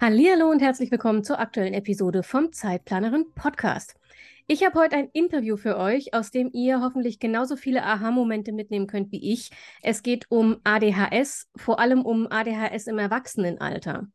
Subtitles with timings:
[0.00, 3.96] Hallo und herzlich willkommen zur aktuellen Episode vom Zeitplanerin Podcast.
[4.46, 8.86] Ich habe heute ein Interview für euch, aus dem ihr hoffentlich genauso viele Aha-Momente mitnehmen
[8.86, 9.50] könnt wie ich.
[9.82, 14.06] Es geht um ADHS, vor allem um ADHS im Erwachsenenalter.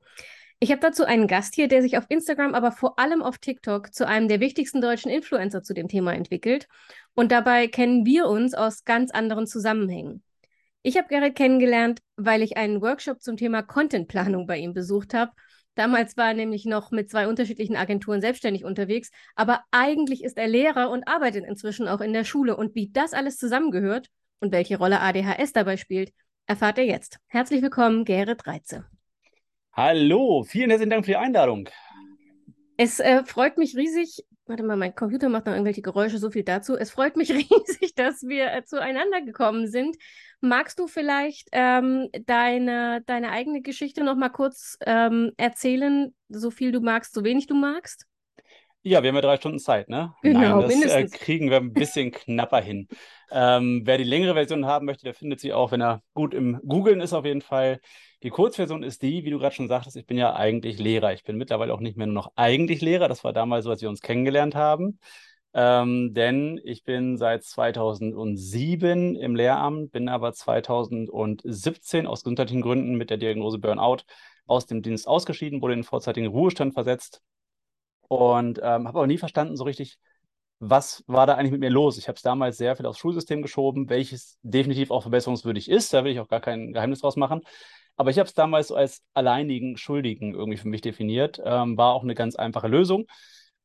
[0.62, 3.94] Ich habe dazu einen Gast hier, der sich auf Instagram, aber vor allem auf TikTok
[3.94, 6.70] zu einem der wichtigsten deutschen Influencer zu dem Thema entwickelt.
[7.14, 10.24] Und dabei kennen wir uns aus ganz anderen Zusammenhängen.
[10.82, 15.34] Ich habe Gerrit kennengelernt, weil ich einen Workshop zum Thema Contentplanung bei ihm besucht habe
[15.76, 20.48] Damals war er nämlich noch mit zwei unterschiedlichen Agenturen selbstständig unterwegs, aber eigentlich ist er
[20.48, 22.56] Lehrer und arbeitet inzwischen auch in der Schule.
[22.56, 26.14] Und wie das alles zusammengehört und welche Rolle ADHS dabei spielt,
[26.46, 27.18] erfahrt er jetzt.
[27.28, 28.86] Herzlich willkommen, Gerrit Reitze.
[29.72, 31.70] Hallo, vielen herzlichen Dank für die Einladung.
[32.78, 34.24] Es äh, freut mich riesig.
[34.46, 36.76] Warte mal, mein Computer macht noch irgendwelche Geräusche, so viel dazu.
[36.76, 39.96] Es freut mich riesig, dass wir äh, zueinander gekommen sind
[40.46, 46.74] Magst du vielleicht ähm, deine, deine eigene Geschichte noch mal kurz ähm, erzählen, so viel
[46.74, 48.08] du magst, so wenig du magst?
[48.82, 50.14] Ja, wir haben ja drei Stunden Zeit, ne?
[50.22, 52.90] Genau, Nein, das äh, kriegen wir ein bisschen knapper hin.
[53.32, 56.60] Ähm, wer die längere Version haben möchte, der findet sie auch, wenn er gut im
[56.68, 57.80] Googlen ist, auf jeden Fall.
[58.24, 61.14] Die Kurzversion ist die, wie du gerade schon sagtest, ich bin ja eigentlich Lehrer.
[61.14, 63.10] Ich bin mittlerweile auch nicht mehr nur noch eigentlich Lehrer.
[63.10, 65.00] Das war damals so, als wir uns kennengelernt haben.
[65.54, 73.10] Ähm, denn ich bin seit 2007 im Lehramt, bin aber 2017 aus gesundheitlichen Gründen mit
[73.10, 74.04] der Diagnose Burnout
[74.48, 77.22] aus dem Dienst ausgeschieden, wurde in den vorzeitigen Ruhestand versetzt
[78.08, 80.00] und ähm, habe aber nie verstanden so richtig,
[80.60, 81.98] was war da eigentlich mit mir los?
[81.98, 86.04] Ich habe es damals sehr viel aufs Schulsystem geschoben, welches definitiv auch verbesserungswürdig ist, da
[86.04, 87.42] will ich auch gar kein Geheimnis draus machen.
[87.96, 91.40] Aber ich habe es damals so als alleinigen Schuldigen irgendwie für mich definiert.
[91.44, 93.06] Ähm, war auch eine ganz einfache Lösung.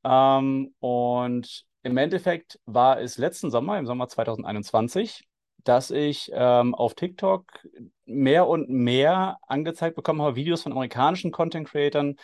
[0.05, 5.27] Ähm, und im Endeffekt war es letzten Sommer, im Sommer 2021,
[5.65, 7.67] dass ich ähm, auf TikTok
[8.05, 12.17] mehr und mehr angezeigt bekommen habe, Videos von amerikanischen Content-Creatern,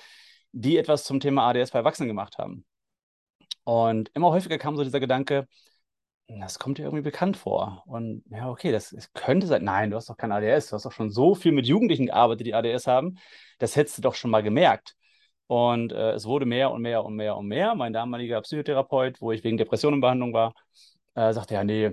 [0.53, 2.65] die etwas zum Thema ADS bei Erwachsenen gemacht haben.
[3.65, 5.49] Und immer häufiger kam so dieser Gedanke,
[6.29, 7.83] das kommt dir irgendwie bekannt vor.
[7.87, 9.65] Und ja, okay, das, das könnte sein.
[9.65, 12.47] Nein, du hast doch kein ADS, du hast doch schon so viel mit Jugendlichen gearbeitet,
[12.47, 13.19] die ADS haben.
[13.59, 14.97] Das hättest du doch schon mal gemerkt.
[15.47, 17.75] Und äh, es wurde mehr und mehr und mehr und mehr.
[17.75, 20.55] Mein damaliger Psychotherapeut, wo ich wegen Depressionen in Behandlung war,
[21.15, 21.91] äh, sagte, ja, nee,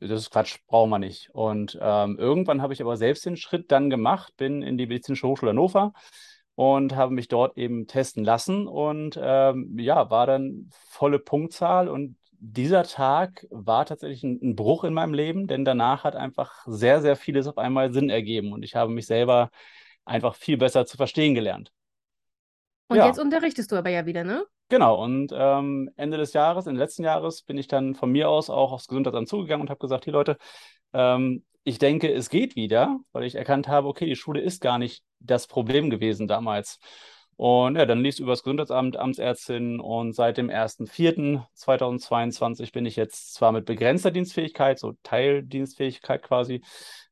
[0.00, 1.30] das ist Quatsch, brauchen wir nicht.
[1.32, 5.26] Und ähm, irgendwann habe ich aber selbst den Schritt dann gemacht, bin in die Medizinische
[5.26, 5.92] Hochschule Hannover
[6.54, 12.16] und habe mich dort eben testen lassen und ähm, ja, war dann volle Punktzahl und
[12.46, 17.00] dieser Tag war tatsächlich ein, ein, Bruch in meinem Leben, denn danach hat einfach sehr,
[17.00, 19.50] sehr vieles auf einmal Sinn ergeben und ich habe mich selber
[20.04, 21.72] einfach viel besser zu verstehen gelernt.
[22.88, 23.06] Und ja.
[23.06, 24.44] jetzt unterrichtest du aber ja wieder, ne?
[24.68, 28.50] Genau, und ähm, Ende des Jahres, Ende letzten Jahres, bin ich dann von mir aus
[28.50, 30.36] auch aufs Gesundheitsamt zugegangen und habe gesagt, hier Leute,
[30.92, 34.78] ähm, ich denke, es geht wieder, weil ich erkannt habe, okay, die Schule ist gar
[34.78, 36.78] nicht das Problem gewesen damals.
[37.36, 42.96] Und ja, dann lief es über das Gesundheitsamt, Amtsärztin und seit dem 1.4.2022 bin ich
[42.96, 46.62] jetzt zwar mit begrenzter Dienstfähigkeit, so Teildienstfähigkeit quasi,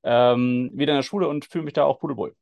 [0.02, 2.34] ähm, wieder in der Schule und fühle mich da auch pudelwohl.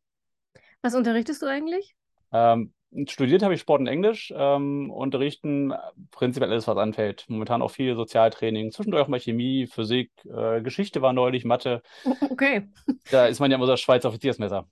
[0.83, 1.95] Was unterrichtest du eigentlich?
[2.33, 2.73] Ähm,
[3.07, 5.73] Studiert habe ich Sport und Englisch, ähm, unterrichten
[6.11, 7.25] prinzipiell alles, was anfällt.
[7.29, 11.83] Momentan auch viel Sozialtraining, zwischendurch auch mal Chemie, Physik, äh, Geschichte war neulich, Mathe.
[12.31, 12.69] Okay.
[13.13, 14.67] Da ist man ja immer so das Schweizer Offiziersmesser.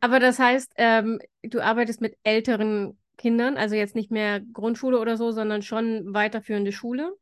[0.00, 5.16] Aber das heißt, ähm, du arbeitest mit älteren Kindern, also jetzt nicht mehr Grundschule oder
[5.16, 7.12] so, sondern schon weiterführende Schule?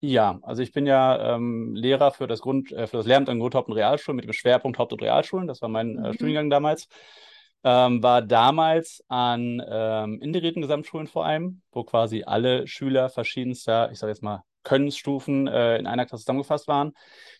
[0.00, 3.38] Ja, also ich bin ja ähm, Lehrer für das Grund, äh, für das Lehramt an
[3.38, 5.46] Grundhaupt- und Realschulen mit dem Schwerpunkt Haupt- und Realschulen.
[5.46, 6.12] Das war mein äh, mhm.
[6.14, 6.88] Studiengang damals
[7.62, 13.98] ähm, war damals an ähm, indirekten Gesamtschulen vor allem, wo quasi alle Schüler verschiedenster, ich
[13.98, 16.92] sage jetzt mal, Könnensstufen äh, in einer Klasse zusammengefasst waren.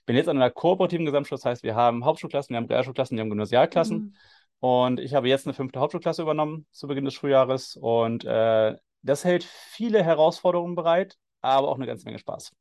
[0.07, 3.23] Bin jetzt an einer kooperativen Gesamtschule, das heißt, wir haben Hauptschulklassen, wir haben Realschulklassen, wir
[3.23, 3.99] haben Gymnasialklassen.
[3.99, 4.15] Mhm.
[4.61, 7.77] Und ich habe jetzt eine fünfte Hauptschulklasse übernommen zu Beginn des Schuljahres.
[7.77, 12.53] Und äh, das hält viele Herausforderungen bereit, aber auch eine ganze Menge Spaß.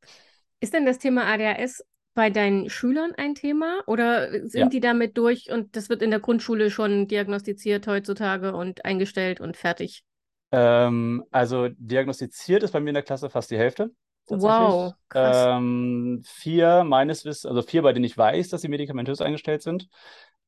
[0.60, 4.68] Ist denn das Thema ADHS bei deinen Schülern ein Thema oder sind ja.
[4.68, 9.56] die damit durch und das wird in der Grundschule schon diagnostiziert heutzutage und eingestellt und
[9.56, 10.02] fertig?
[10.52, 13.90] Ähm, also diagnostiziert ist bei mir in der Klasse fast die Hälfte.
[14.26, 15.46] Wow, krass.
[15.48, 19.88] Ähm, vier meines Wissens, also vier, bei denen ich weiß, dass sie medikamentös eingestellt sind.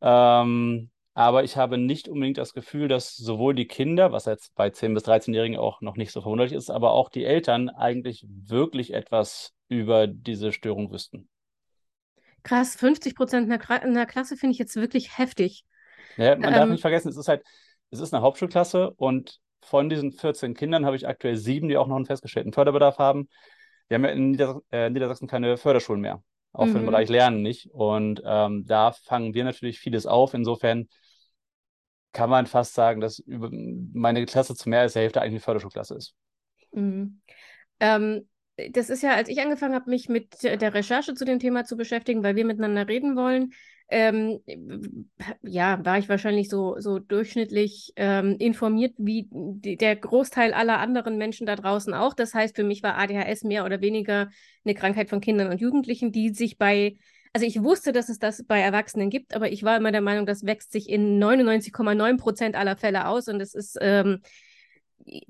[0.01, 4.71] Ähm, Aber ich habe nicht unbedingt das Gefühl, dass sowohl die Kinder, was jetzt bei
[4.71, 8.95] 10- bis 13-Jährigen auch noch nicht so verwunderlich ist, aber auch die Eltern eigentlich wirklich
[8.95, 11.29] etwas über diese Störung wüssten.
[12.43, 15.65] Krass, 50 Prozent in, der Klasse finde ich jetzt wirklich heftig.
[16.17, 17.45] Ja, man ähm, darf nicht vergessen, es ist halt,
[17.91, 21.87] es ist eine Hauptschulklasse und von diesen 14 Kindern habe ich aktuell sieben, die auch
[21.87, 23.29] noch einen festgestellten Förderbedarf haben.
[23.89, 26.71] Wir haben ja in äh, Niedersachsen keine Förderschulen mehr, auch mhm.
[26.71, 26.91] für den mhm.
[26.91, 27.71] Bereich Lernen nicht.
[27.73, 30.35] Und ähm, da fangen wir natürlich vieles auf.
[30.35, 30.89] Insofern
[32.13, 35.97] kann man fast sagen, dass meine Klasse zu mehr als der Hälfte eigentlich eine Förderschulklasse
[35.97, 36.15] ist.
[36.73, 37.23] Mhm.
[37.81, 38.29] Ähm,
[38.71, 41.77] das ist ja, als ich angefangen habe, mich mit der Recherche zu dem Thema zu
[41.77, 43.53] beschäftigen, weil wir miteinander reden wollen,
[43.93, 44.41] ähm,
[45.43, 51.19] ja, war ich wahrscheinlich so, so durchschnittlich ähm, informiert wie die, der Großteil aller anderen
[51.19, 52.15] Menschen da draußen auch.
[52.15, 54.31] Das heißt, für mich war ADHS mehr oder weniger
[54.65, 56.97] eine Krankheit von Kindern und Jugendlichen, die sich bei,
[57.35, 60.25] also ich wusste, dass es das bei Erwachsenen gibt, aber ich war immer der Meinung,
[60.25, 64.23] das wächst sich in 99,9 Prozent aller Fälle aus und es ist ähm,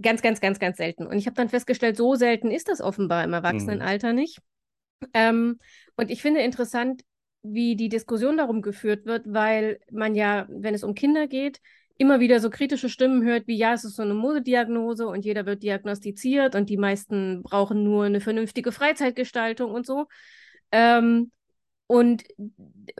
[0.00, 1.04] ganz, ganz, ganz, ganz selten.
[1.04, 4.18] Und ich habe dann festgestellt, so selten ist das offenbar im Erwachsenenalter mhm.
[4.20, 4.38] nicht.
[5.14, 5.58] Ähm,
[5.96, 7.02] und ich finde interessant,
[7.42, 11.60] wie die Diskussion darum geführt wird, weil man ja, wenn es um Kinder geht,
[11.98, 15.46] immer wieder so kritische Stimmen hört, wie ja, es ist so eine Modediagnose und jeder
[15.46, 20.06] wird diagnostiziert und die meisten brauchen nur eine vernünftige Freizeitgestaltung und so.
[20.72, 21.30] Ähm,
[21.86, 22.24] und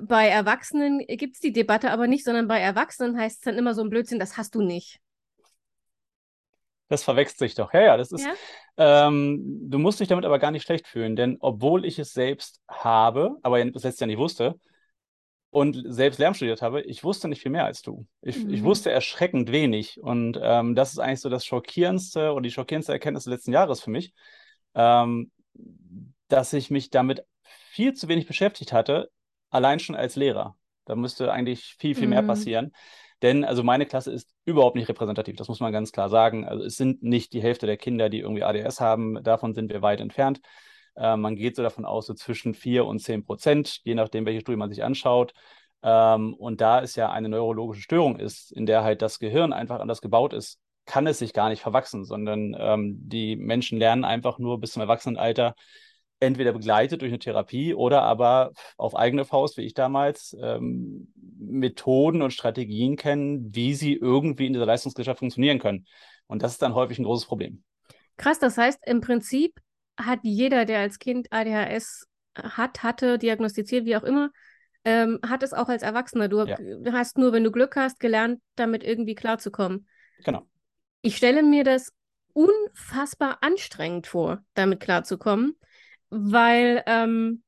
[0.01, 3.75] bei Erwachsenen gibt es die Debatte aber nicht, sondern bei Erwachsenen heißt es dann immer
[3.75, 5.01] so ein Blödsinn, das hast du nicht.
[6.89, 7.73] Das verwechselt sich doch.
[7.73, 8.27] Ja, ja, das ist.
[8.27, 9.07] Ja?
[9.07, 12.61] Ähm, du musst dich damit aber gar nicht schlecht fühlen, denn obwohl ich es selbst
[12.69, 14.59] habe, aber bis jetzt ja nicht wusste
[15.53, 18.07] und selbst Lärm studiert habe, ich wusste nicht viel mehr als du.
[18.23, 18.55] Ich, mhm.
[18.55, 20.01] ich wusste erschreckend wenig.
[20.01, 23.83] Und ähm, das ist eigentlich so das schockierendste oder die schockierendste Erkenntnis des letzten Jahres
[23.83, 24.15] für mich,
[24.75, 25.31] ähm,
[26.29, 29.11] dass ich mich damit viel zu wenig beschäftigt hatte,
[29.51, 30.57] allein schon als Lehrer.
[30.87, 32.11] Da müsste eigentlich viel, viel mhm.
[32.11, 32.73] mehr passieren.
[33.23, 36.45] Denn also meine Klasse ist überhaupt nicht repräsentativ, das muss man ganz klar sagen.
[36.45, 39.81] Also es sind nicht die Hälfte der Kinder, die irgendwie ADS haben, davon sind wir
[39.81, 40.41] weit entfernt.
[40.97, 44.41] Äh, man geht so davon aus, so zwischen 4 und 10 Prozent, je nachdem, welche
[44.41, 45.33] Studie man sich anschaut.
[45.83, 49.81] Ähm, und da es ja eine neurologische Störung ist, in der halt das Gehirn einfach
[49.81, 54.39] anders gebaut ist, kann es sich gar nicht verwachsen, sondern ähm, die Menschen lernen einfach
[54.39, 55.55] nur bis zum Erwachsenenalter
[56.23, 62.23] entweder begleitet durch eine Therapie oder aber auf eigene Faust, wie ich damals, ähm, Methoden
[62.23, 65.87] und Strategien kennen, wie sie irgendwie in dieser Leistungsgesellschaft funktionieren können.
[66.29, 67.63] Und das ist dann häufig ein großes Problem.
[68.17, 69.61] Krass, das heißt, im Prinzip
[69.97, 74.31] hat jeder, der als Kind ADHS hat, hatte, diagnostiziert, wie auch immer,
[74.85, 76.29] ähm, hat es auch als Erwachsener.
[76.29, 76.57] Du ja.
[76.93, 79.87] hast nur, wenn du Glück hast, gelernt, damit irgendwie klarzukommen.
[80.25, 80.47] Genau.
[81.03, 81.93] Ich stelle mir das
[82.33, 85.57] unfassbar anstrengend vor, damit klarzukommen
[86.13, 87.43] weil, ähm,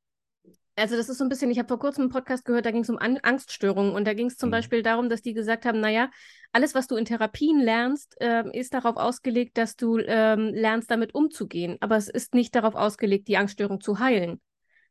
[0.74, 2.82] also das ist so ein bisschen, ich habe vor kurzem einen Podcast gehört, da ging
[2.82, 4.52] es um An Angststörungen und da ging es zum mhm.
[4.52, 6.10] Beispiel darum, dass die gesagt haben, naja,
[6.50, 11.14] alles, was du in Therapien lernst, äh, ist darauf ausgelegt, dass du ähm, lernst, damit
[11.14, 11.76] umzugehen.
[11.80, 14.40] Aber es ist nicht darauf ausgelegt, die Angststörung zu heilen.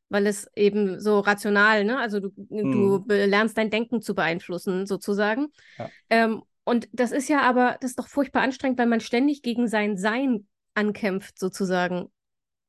[0.09, 1.97] Weil es eben so rational, ne?
[1.97, 3.03] Also du, mhm.
[3.07, 5.47] du lernst dein Denken zu beeinflussen, sozusagen.
[5.79, 5.89] Ja.
[6.11, 9.67] Ähm, und das ist ja aber, das ist doch furchtbar anstrengend, weil man ständig gegen
[9.67, 12.11] sein Sein ankämpft, sozusagen.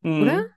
[0.00, 0.22] Mhm.
[0.22, 0.53] Oder?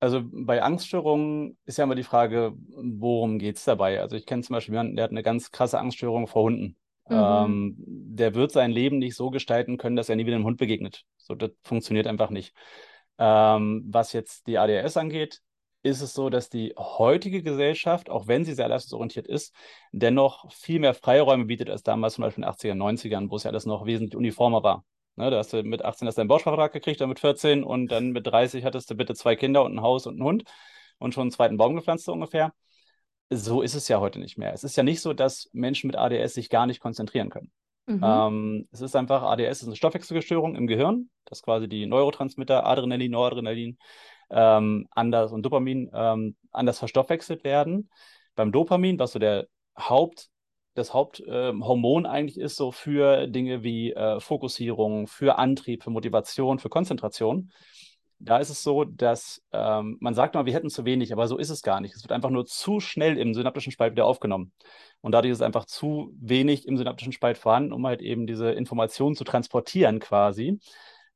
[0.00, 4.00] Also bei Angststörungen ist ja immer die Frage, worum geht es dabei?
[4.00, 6.76] Also ich kenne zum Beispiel jemanden, der hat eine ganz krasse Angststörung vor Hunden.
[7.08, 7.16] Mhm.
[7.16, 10.58] Ähm, der wird sein Leben nicht so gestalten können, dass er nie wieder einem Hund
[10.58, 11.04] begegnet.
[11.16, 12.54] So, das funktioniert einfach nicht.
[13.18, 15.40] Ähm, was jetzt die ADHS angeht,
[15.82, 19.54] ist es so, dass die heutige Gesellschaft, auch wenn sie sehr leistungsorientiert ist,
[19.92, 23.44] dennoch viel mehr Freiräume bietet als damals zum Beispiel in den 80er, 90ern, wo es
[23.44, 24.84] ja alles noch wesentlich uniformer war.
[25.18, 27.88] Ne, da hast du mit 18 hast du einen Bausparvertrag gekriegt, dann mit 14 und
[27.88, 30.44] dann mit 30 hattest du bitte zwei Kinder und ein Haus und einen Hund
[30.98, 32.54] und schon einen zweiten Baum gepflanzt so ungefähr.
[33.28, 34.52] So ist es ja heute nicht mehr.
[34.52, 37.50] Es ist ja nicht so, dass Menschen mit ADS sich gar nicht konzentrieren können.
[37.86, 38.00] Mhm.
[38.04, 43.10] Ähm, es ist einfach, ADS ist eine Stoffwechselstörung im Gehirn, dass quasi die Neurotransmitter Adrenalin,
[43.10, 43.76] Noradrenalin
[44.30, 47.90] ähm, anders und Dopamin ähm, anders verstoffwechselt werden.
[48.36, 50.30] Beim Dopamin, was so der Haupt
[50.74, 56.58] das Haupthormon äh, eigentlich ist, so für Dinge wie äh, Fokussierung, für Antrieb, für Motivation,
[56.58, 57.50] für Konzentration.
[58.20, 61.38] Da ist es so, dass ähm, man sagt mal, wir hätten zu wenig, aber so
[61.38, 61.94] ist es gar nicht.
[61.94, 64.52] Es wird einfach nur zu schnell im synaptischen Spalt wieder aufgenommen.
[65.00, 68.50] Und dadurch ist es einfach zu wenig im synaptischen Spalt vorhanden, um halt eben diese
[68.50, 70.58] Informationen zu transportieren quasi.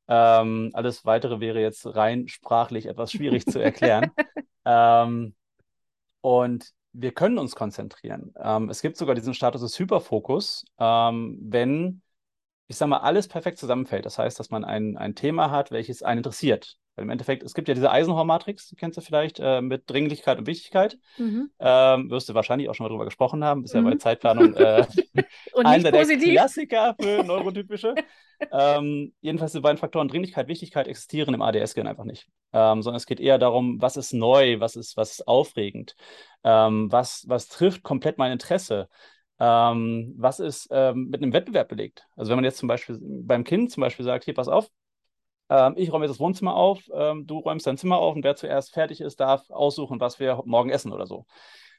[0.07, 4.11] Ähm, alles weitere wäre jetzt rein sprachlich etwas schwierig zu erklären.
[4.65, 5.35] ähm,
[6.21, 8.33] und wir können uns konzentrieren.
[8.39, 12.01] Ähm, es gibt sogar diesen Status des Hyperfokus, ähm, wenn,
[12.67, 14.05] ich sage mal, alles perfekt zusammenfällt.
[14.05, 16.77] Das heißt, dass man ein, ein Thema hat, welches einen interessiert.
[16.95, 20.37] Weil im Endeffekt, es gibt ja diese Eisenhower-Matrix, die kennst du vielleicht, äh, mit Dringlichkeit
[20.37, 20.97] und Wichtigkeit.
[21.17, 21.49] Mhm.
[21.59, 23.63] Ähm, wirst du wahrscheinlich auch schon mal drüber gesprochen haben.
[23.63, 23.79] Ist mhm.
[23.79, 23.99] ja bei mhm.
[23.99, 24.85] Zeitplanung äh,
[25.55, 27.95] einer der Klassiker für Neurotypische.
[28.51, 32.27] ähm, jedenfalls die beiden Faktoren Dringlichkeit, Wichtigkeit existieren im ADS-Gen einfach nicht.
[32.51, 35.95] Ähm, sondern es geht eher darum, was ist neu, was ist, was ist aufregend,
[36.43, 38.87] ähm, was, was trifft komplett mein Interesse.
[39.39, 42.05] Ähm, was ist ähm, mit einem Wettbewerb belegt?
[42.15, 44.69] Also wenn man jetzt zum Beispiel beim Kind zum Beispiel sagt, hier, pass auf,
[45.49, 48.35] ähm, ich räume jetzt das Wohnzimmer auf, ähm, du räumst dein Zimmer auf und wer
[48.35, 51.25] zuerst fertig ist, darf aussuchen, was wir morgen essen oder so.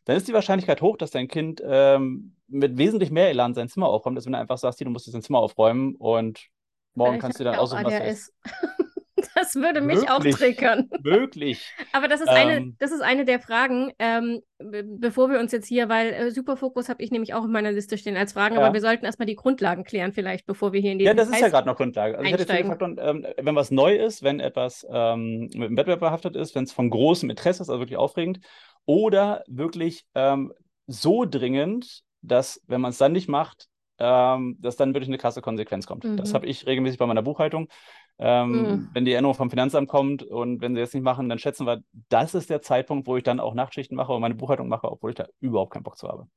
[0.04, 3.88] Dann ist die Wahrscheinlichkeit hoch, dass dein Kind ähm, mit wesentlich mehr Elan sein Zimmer
[3.88, 6.48] aufräumt, als wenn du einfach sagst, du musst jetzt dein Zimmer aufräumen und
[6.94, 8.34] morgen Vielleicht kannst du dann aussuchen, was du isst.
[9.34, 10.90] Das würde mich möglich, auch triggern.
[11.02, 11.72] Möglich.
[11.92, 15.66] Aber das ist, ähm, eine, das ist eine der Fragen, ähm, bevor wir uns jetzt
[15.66, 18.62] hier, weil äh, Superfokus habe ich nämlich auch in meiner Liste stehen als Fragen, ja.
[18.62, 21.04] aber wir sollten erstmal die Grundlagen klären, vielleicht, bevor wir hier in die.
[21.04, 22.18] Ja, das ist ja gerade noch Grundlage.
[22.18, 22.66] Also einsteigen.
[22.66, 26.36] ich hatte Faktoren, ähm, wenn was neu ist, wenn etwas ähm, mit dem Wettbewerb behaftet
[26.36, 28.40] ist, wenn es von großem Interesse ist, also wirklich aufregend,
[28.86, 30.52] oder wirklich ähm,
[30.86, 35.40] so dringend, dass, wenn man es dann nicht macht, ähm, dass dann wirklich eine krasse
[35.40, 36.04] Konsequenz kommt.
[36.04, 36.16] Mhm.
[36.16, 37.68] Das habe ich regelmäßig bei meiner Buchhaltung.
[38.18, 38.88] Ähm, mhm.
[38.92, 41.82] Wenn die Erinnerung vom Finanzamt kommt und wenn sie das nicht machen, dann schätzen wir,
[42.08, 45.10] das ist der Zeitpunkt, wo ich dann auch Nachtschichten mache und meine Buchhaltung mache, obwohl
[45.10, 46.28] ich da überhaupt keinen Bock zu habe.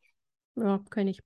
[0.56, 1.22] Ja, kann ich.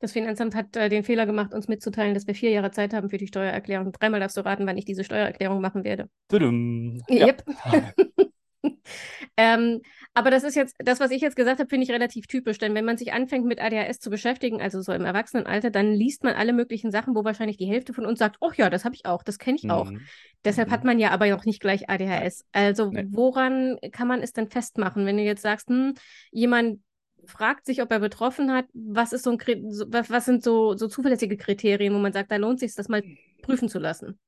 [0.00, 3.10] Das Finanzamt hat äh, den Fehler gemacht, uns mitzuteilen, dass wir vier Jahre Zeit haben
[3.10, 3.90] für die Steuererklärung.
[3.92, 6.08] Dreimal darfst du raten, wann ich diese Steuererklärung machen werde.
[6.28, 7.02] Tudum.
[7.10, 7.44] Yep.
[7.64, 7.92] Ja.
[9.36, 9.80] ähm,
[10.18, 12.74] aber das ist jetzt, das, was ich jetzt gesagt habe, finde ich relativ typisch, denn
[12.74, 16.34] wenn man sich anfängt mit ADHS zu beschäftigen, also so im Erwachsenenalter, dann liest man
[16.34, 19.06] alle möglichen Sachen, wo wahrscheinlich die Hälfte von uns sagt, oh ja, das habe ich
[19.06, 19.92] auch, das kenne ich auch.
[19.92, 20.00] Mhm.
[20.44, 20.72] Deshalb mhm.
[20.72, 22.44] hat man ja aber noch nicht gleich ADHS.
[22.50, 23.06] Also nee.
[23.10, 25.94] woran kann man es denn festmachen, wenn du jetzt sagst, hm,
[26.32, 26.80] jemand
[27.24, 31.36] fragt sich, ob er betroffen hat, was ist so ein was, sind so, so zuverlässige
[31.36, 33.04] Kriterien, wo man sagt, da lohnt sich das mal
[33.42, 34.18] prüfen zu lassen?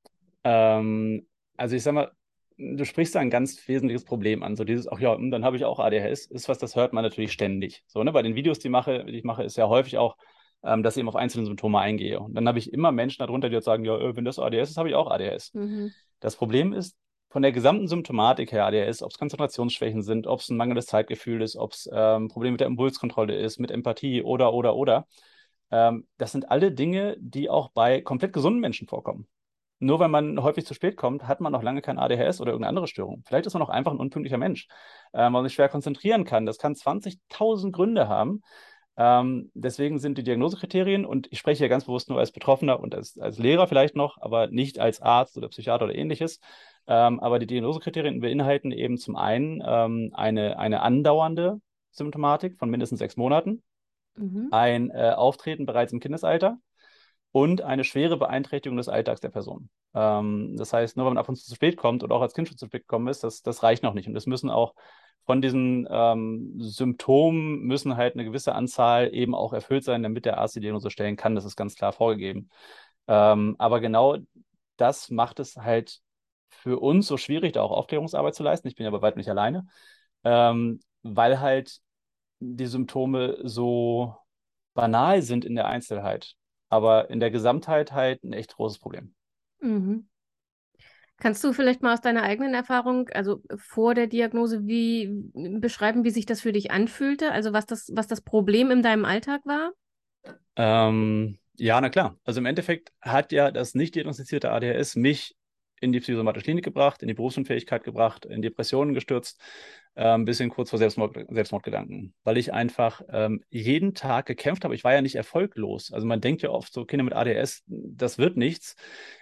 [0.44, 2.12] Ähm, also ich sag mal,
[2.60, 4.56] du sprichst da ein ganz wesentliches Problem an.
[4.56, 7.02] So dieses, ach ja, hm, dann habe ich auch ADHS, ist was, das hört man
[7.02, 7.82] natürlich ständig.
[7.86, 8.12] So, ne?
[8.12, 10.16] Bei den Videos, die, mache, die ich mache, ist ja häufig auch,
[10.62, 12.20] ähm, dass ich eben auf einzelne Symptome eingehe.
[12.20, 14.70] Und dann habe ich immer Menschen darunter, die jetzt sagen, ja, äh, wenn das ADHS
[14.70, 15.54] ist, habe ich auch ADHS.
[15.54, 15.92] Mhm.
[16.20, 16.96] Das Problem ist,
[17.30, 21.42] von der gesamten Symptomatik her ADHS, ob es Konzentrationsschwächen sind, ob es ein mangelndes Zeitgefühl
[21.42, 25.06] ist, ob es ähm, Probleme mit der Impulskontrolle ist, mit Empathie oder, oder, oder.
[25.70, 29.28] Ähm, das sind alle Dinge, die auch bei komplett gesunden Menschen vorkommen
[29.80, 32.68] nur weil man häufig zu spät kommt, hat man noch lange kein ADHS oder irgendeine
[32.68, 33.22] andere Störung.
[33.26, 34.68] Vielleicht ist man auch einfach ein unpünktlicher Mensch,
[35.12, 36.46] äh, weil man sich schwer konzentrieren kann.
[36.46, 38.42] Das kann 20.000 Gründe haben.
[38.96, 42.94] Ähm, deswegen sind die Diagnosekriterien, und ich spreche hier ganz bewusst nur als Betroffener und
[42.94, 46.40] als, als Lehrer vielleicht noch, aber nicht als Arzt oder Psychiater oder ähnliches.
[46.87, 51.60] Ähm, aber die Diagnosekriterien beinhalten eben zum einen ähm, eine, eine andauernde
[51.92, 53.62] Symptomatik von mindestens sechs Monaten,
[54.16, 54.49] mhm.
[54.50, 56.58] ein äh, Auftreten bereits im Kindesalter,
[57.32, 59.70] und eine schwere Beeinträchtigung des Alltags der Person.
[59.94, 62.34] Ähm, das heißt, nur wenn man ab und zu zu spät kommt oder auch als
[62.34, 64.08] Kind schon zu spät gekommen ist, das, das reicht noch nicht.
[64.08, 64.75] Und es müssen auch
[65.26, 70.38] von diesen ähm, Symptomen müssen halt eine gewisse Anzahl eben auch erfüllt sein, damit der
[70.38, 71.34] Arzt die Diagnose stellen kann.
[71.34, 72.50] Das ist ganz klar vorgegeben.
[73.06, 74.16] Ähm, aber genau
[74.76, 76.00] das macht es halt
[76.49, 78.68] für uns so schwierig, da auch Aufklärungsarbeit zu leisten.
[78.68, 79.66] Ich bin ja bei weitem nicht alleine,
[80.25, 81.80] ähm, weil halt
[82.40, 84.16] die Symptome so
[84.75, 86.34] banal sind in der Einzelheit
[86.70, 89.14] aber in der Gesamtheit halt ein echt großes Problem.
[89.60, 90.06] Mhm.
[91.18, 96.10] Kannst du vielleicht mal aus deiner eigenen Erfahrung, also vor der Diagnose, wie beschreiben, wie
[96.10, 97.30] sich das für dich anfühlte?
[97.30, 99.72] Also was das, was das Problem in deinem Alltag war?
[100.56, 102.16] Ähm, ja, na klar.
[102.24, 105.36] Also im Endeffekt hat ja das nicht diagnostizierte ADHS mich
[105.80, 109.40] in die psychosomatische Klinik gebracht, in die Berufsunfähigkeit gebracht, in Depressionen gestürzt,
[109.94, 114.75] äh, ein bisschen kurz vor Selbstmord, Selbstmordgedanken, weil ich einfach ähm, jeden Tag gekämpft habe.
[114.75, 115.92] Ich war ja nicht erfolglos.
[115.92, 118.76] Also man denkt ja oft so, Kinder mit ADS, das wird nichts.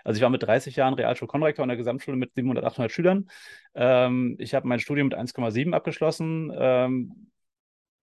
[0.04, 3.30] Also ich war mit 30 Jahren Realschulkonrektor in der Gesamtschule mit 700, 800 Schülern.
[3.74, 6.52] Ähm, ich habe mein Studium mit 1,7 abgeschlossen.
[6.54, 7.28] Ähm,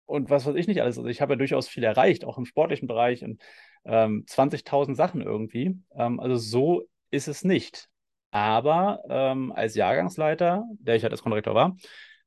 [0.05, 0.97] und was weiß ich nicht alles.
[0.97, 3.41] Also ich habe ja durchaus viel erreicht, auch im sportlichen Bereich und
[3.85, 5.77] ähm, 20.000 Sachen irgendwie.
[5.95, 7.89] Ähm, also so ist es nicht.
[8.35, 11.77] Aber ähm, als Jahrgangsleiter, der ich halt als Konrektor war,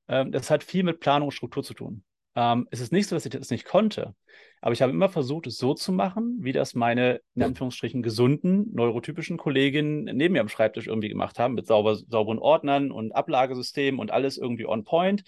[0.08, 2.02] ähm, das hat viel mit Planung und Struktur zu tun.
[2.34, 4.14] Ähm, es ist nicht so, dass ich das nicht konnte,
[4.62, 8.72] aber ich habe immer versucht, es so zu machen, wie das meine, in Anführungsstrichen, gesunden,
[8.72, 14.00] neurotypischen Kolleginnen neben mir am Schreibtisch irgendwie gemacht haben, mit sauber, sauberen Ordnern und Ablagesystemen
[14.00, 15.24] und alles irgendwie on point.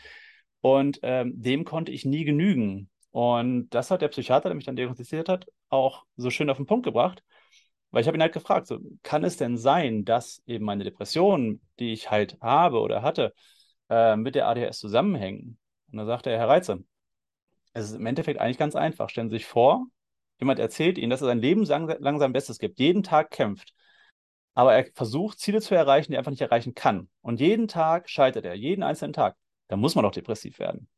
[0.62, 2.88] Und ähm, dem konnte ich nie genügen.
[3.10, 6.64] Und das hat der Psychiater, der mich dann diagnostiziert hat, auch so schön auf den
[6.64, 7.22] Punkt gebracht.
[7.90, 11.60] Weil ich habe ihn halt gefragt, so, kann es denn sein, dass eben meine Depressionen,
[11.78, 13.34] die ich halt habe oder hatte,
[13.88, 15.58] äh, mit der ADHS zusammenhängen?
[15.90, 16.84] Und da sagte er, Herr Reitze,
[17.72, 19.08] es ist im Endeffekt eigentlich ganz einfach.
[19.10, 19.86] Stellen Sie sich vor,
[20.38, 23.74] jemand erzählt Ihnen, dass er sein Leben lang, sein Bestes gibt, jeden Tag kämpft.
[24.54, 27.08] aber er versucht, Ziele zu erreichen, die er einfach nicht erreichen kann.
[27.22, 29.36] Und jeden Tag scheitert er, jeden einzelnen Tag.
[29.68, 30.88] Da muss man doch depressiv werden.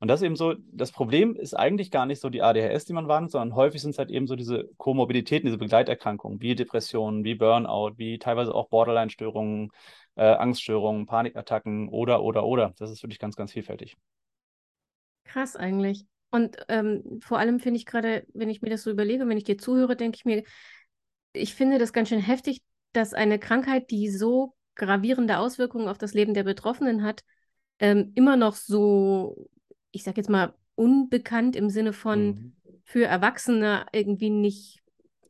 [0.00, 2.92] Und das ist eben so, das Problem ist eigentlich gar nicht so die ADHS, die
[2.92, 7.24] man wahrnimmt, sondern häufig sind es halt eben so diese Komorbiditäten, diese Begleiterkrankungen, wie Depressionen,
[7.24, 9.70] wie Burnout, wie teilweise auch Borderline-Störungen,
[10.16, 12.74] äh, Angststörungen, Panikattacken oder, oder, oder.
[12.78, 13.96] Das ist wirklich ganz, ganz vielfältig.
[15.24, 16.04] Krass eigentlich.
[16.30, 19.44] Und ähm, vor allem finde ich gerade, wenn ich mir das so überlege, wenn ich
[19.44, 20.42] dir zuhöre, denke ich mir,
[21.32, 26.14] ich finde das ganz schön heftig, dass eine Krankheit, die so gravierende Auswirkungen auf das
[26.14, 27.22] Leben der Betroffenen hat,
[27.78, 29.48] ähm, immer noch so,
[29.94, 32.52] ich sag jetzt mal, unbekannt im Sinne von mhm.
[32.82, 34.82] für Erwachsene irgendwie nicht,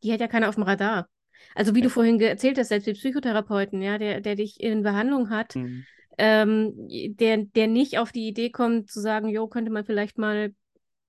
[0.02, 1.08] die hat ja keiner auf dem Radar.
[1.54, 1.84] Also wie ja.
[1.84, 5.84] du vorhin erzählt hast, selbst die Psychotherapeuten, ja, der, der dich in Behandlung hat, mhm.
[6.16, 10.54] ähm, der, der nicht auf die Idee kommt zu sagen, jo, könnte man vielleicht mal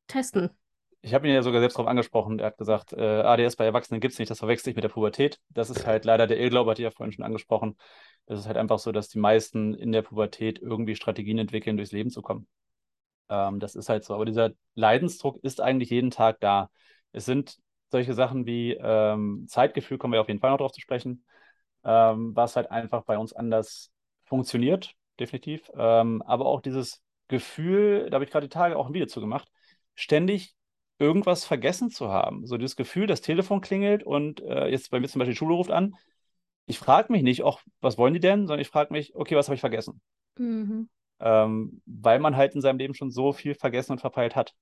[0.07, 0.50] testen.
[1.01, 2.39] Ich habe ihn ja sogar selbst darauf angesprochen.
[2.39, 4.89] Er hat gesagt, äh, ADS bei Erwachsenen gibt es nicht, das verwechsel ich mit der
[4.89, 5.39] Pubertät.
[5.50, 7.77] Das ist halt leider der Irrglaube, hat ich ja vorhin schon angesprochen.
[8.25, 11.91] Es ist halt einfach so, dass die meisten in der Pubertät irgendwie Strategien entwickeln, durchs
[11.91, 12.47] Leben zu kommen.
[13.29, 14.13] Ähm, das ist halt so.
[14.13, 16.70] Aber dieser Leidensdruck ist eigentlich jeden Tag da.
[17.12, 17.58] Es sind
[17.91, 21.25] solche Sachen wie ähm, Zeitgefühl, kommen wir auf jeden Fall noch drauf zu sprechen,
[21.84, 23.91] ähm, was halt einfach bei uns anders
[24.25, 25.70] funktioniert, definitiv.
[25.75, 29.22] Ähm, aber auch dieses Gefühl, da habe ich gerade die Tage auch ein Video zu
[29.22, 29.50] gemacht,
[29.94, 30.55] ständig
[31.00, 32.46] irgendwas vergessen zu haben.
[32.46, 35.55] So dieses Gefühl, das Telefon klingelt und äh, jetzt bei mir zum Beispiel die Schule
[35.55, 35.96] ruft an.
[36.67, 39.48] Ich frage mich nicht, auch, was wollen die denn, sondern ich frage mich, okay, was
[39.48, 40.01] habe ich vergessen?
[40.38, 40.89] Mhm.
[41.19, 44.53] Ähm, weil man halt in seinem Leben schon so viel vergessen und verpeilt hat.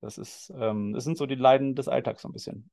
[0.00, 2.70] Das ist, ähm, das sind so die Leiden des Alltags so ein bisschen.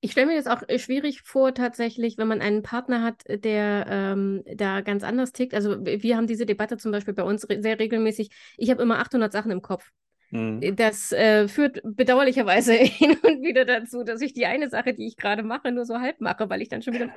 [0.00, 3.86] Ich stelle mir das auch äh, schwierig vor, tatsächlich, wenn man einen Partner hat, der
[3.88, 5.54] ähm, da ganz anders tickt.
[5.54, 8.30] Also wir haben diese Debatte zum Beispiel bei uns sehr regelmäßig.
[8.56, 9.90] Ich habe immer 800 Sachen im Kopf.
[10.30, 10.60] Mhm.
[10.62, 15.06] Äh, das äh, führt bedauerlicherweise hin und wieder dazu, dass ich die eine Sache, die
[15.06, 17.10] ich gerade mache, nur so halb mache, weil ich dann schon wieder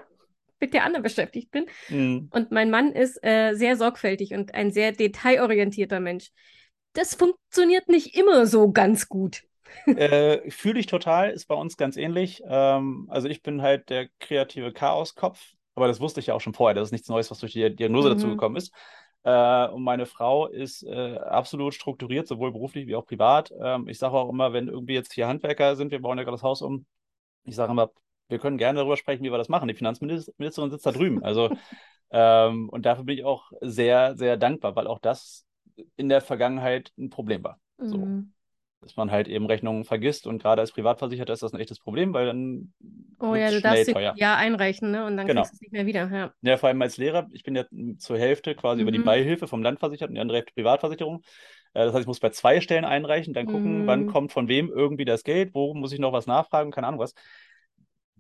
[0.60, 1.66] mit der anderen beschäftigt bin.
[1.90, 2.30] Mhm.
[2.32, 6.32] Und mein Mann ist äh, sehr sorgfältig und ein sehr detailorientierter Mensch.
[6.94, 9.44] Das funktioniert nicht immer so ganz gut.
[9.86, 12.42] äh, Fühle ich total, ist bei uns ganz ähnlich.
[12.48, 16.54] Ähm, also ich bin halt der kreative Chaoskopf, aber das wusste ich ja auch schon
[16.54, 16.74] vorher.
[16.74, 18.14] Das ist nichts Neues, was durch die Diagnose mhm.
[18.14, 18.74] dazu gekommen ist.
[19.24, 23.52] Äh, und meine Frau ist äh, absolut strukturiert, sowohl beruflich wie auch privat.
[23.62, 26.36] Ähm, ich sage auch immer, wenn irgendwie jetzt hier Handwerker sind, wir bauen ja gerade
[26.36, 26.86] das Haus um,
[27.44, 27.92] ich sage immer,
[28.30, 29.68] wir können gerne darüber sprechen, wie wir das machen.
[29.68, 31.24] Die Finanzministerin sitzt da drüben.
[31.24, 31.50] Also,
[32.12, 35.46] ähm, und dafür bin ich auch sehr, sehr dankbar, weil auch das
[35.96, 37.60] in der Vergangenheit ein Problem war.
[37.78, 37.88] Mhm.
[37.88, 38.28] So
[38.82, 42.14] dass man halt eben Rechnungen vergisst und gerade als Privatversicherter ist das ein echtes Problem,
[42.14, 42.74] weil dann
[43.20, 44.14] Oh ja, du darfst teuer.
[44.16, 45.06] ja einreichen, ne?
[45.06, 45.42] Und dann genau.
[45.42, 46.10] kriegst du es nicht mehr wieder.
[46.12, 46.34] Ja.
[46.42, 47.66] ja, vor allem als Lehrer, ich bin ja
[47.98, 48.82] zur Hälfte quasi mhm.
[48.84, 49.06] über die mhm.
[49.06, 51.24] Beihilfe vom Land versichert und die andere Hälfte Privatversicherung.
[51.74, 53.88] Äh, das heißt, ich muss bei zwei Stellen einreichen, dann gucken, mhm.
[53.88, 57.00] wann kommt von wem irgendwie das Geld, wo muss ich noch was nachfragen, keine Ahnung
[57.00, 57.16] was.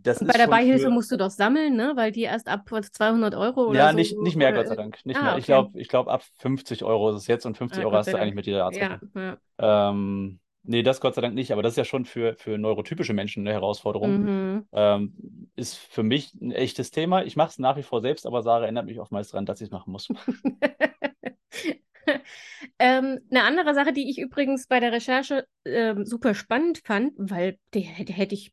[0.03, 0.89] Das bei der Beihilfe für...
[0.89, 1.93] musst du doch sammeln, ne?
[1.95, 3.95] Weil die erst ab 200 Euro oder ja, so.
[3.95, 4.99] nicht, nicht mehr, Gott sei Dank.
[5.05, 5.31] Nicht ah, mehr.
[5.31, 5.39] Okay.
[5.39, 8.12] Ich glaube, ich glaub, ab 50 Euro ist es jetzt und 50 ah, Euro hast
[8.12, 8.79] du eigentlich mit jeder Arzt.
[8.79, 9.89] Ja, ja.
[9.89, 13.13] Ähm, Nee, das Gott sei Dank nicht, aber das ist ja schon für, für neurotypische
[13.13, 14.23] Menschen eine Herausforderung.
[14.23, 14.65] Mhm.
[14.73, 15.13] Ähm,
[15.55, 17.23] ist für mich ein echtes Thema.
[17.23, 19.67] Ich mache es nach wie vor selbst, aber Sarah erinnert mich oftmals daran, dass ich
[19.67, 20.10] es machen muss.
[22.79, 27.57] ähm, eine andere Sache, die ich übrigens bei der Recherche ähm, super spannend fand, weil
[27.73, 28.51] die, die hätte ich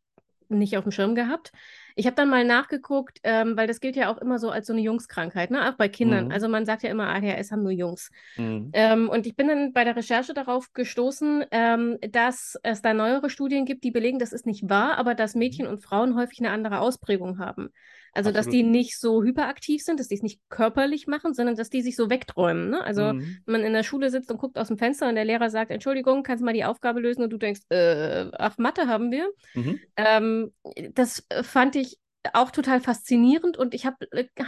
[0.49, 1.53] nicht auf dem Schirm gehabt,
[1.97, 4.73] ich habe dann mal nachgeguckt, ähm, weil das gilt ja auch immer so als so
[4.73, 5.69] eine Jungskrankheit, ne?
[5.69, 6.27] auch bei Kindern.
[6.27, 6.31] Mhm.
[6.33, 8.11] Also man sagt ja immer, ADHS haben nur Jungs.
[8.37, 8.71] Mhm.
[8.73, 13.31] Ähm, und ich bin dann bei der Recherche darauf gestoßen, ähm, dass es da neuere
[13.31, 15.73] Studien gibt, die belegen, das ist nicht wahr, aber dass Mädchen mhm.
[15.73, 17.71] und Frauen häufig eine andere Ausprägung haben.
[18.15, 18.37] Also, Absolut.
[18.37, 21.83] dass die nicht so hyperaktiv sind, dass die es nicht körperlich machen, sondern dass die
[21.83, 22.71] sich so wegträumen.
[22.71, 22.83] Ne?
[22.83, 23.39] Also, mhm.
[23.45, 25.71] wenn man in der Schule sitzt und guckt aus dem Fenster und der Lehrer sagt,
[25.71, 29.29] Entschuldigung, kannst du mal die Aufgabe lösen und du denkst, äh, ach, Mathe haben wir.
[29.55, 29.81] Mhm.
[29.97, 30.53] Ähm,
[30.93, 31.99] das fand ich
[32.33, 33.97] auch total faszinierend und ich habe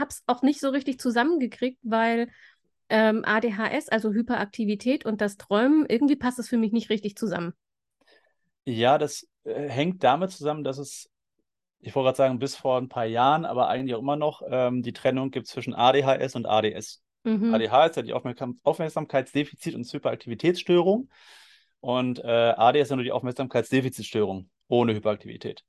[0.09, 2.29] es auch nicht so richtig zusammengekriegt, weil
[2.89, 7.53] ähm, ADHS, also Hyperaktivität und das Träumen, irgendwie passt das für mich nicht richtig zusammen.
[8.65, 11.11] Ja, das äh, hängt damit zusammen, dass es
[11.87, 14.83] ich wollte gerade sagen, bis vor ein paar Jahren, aber eigentlich auch immer noch, ähm,
[14.83, 17.01] die Trennung gibt zwischen ADHS und ADS.
[17.23, 17.55] Mhm.
[17.55, 21.09] ADHS ist ja die Aufmerksam Aufmerksamkeitsdefizit- und Hyperaktivitätsstörung.
[21.79, 25.63] Und äh, ADS ist ja nur die Aufmerksamkeitsdefizitstörung ohne Hyperaktivität.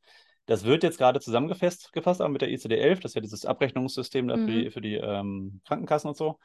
[0.47, 4.29] Das wird jetzt gerade zusammengefasst gefasst, mit der ICD-11, das ist ja dieses Abrechnungssystem mhm.
[4.29, 6.39] für die, für die ähm, Krankenkassen und so.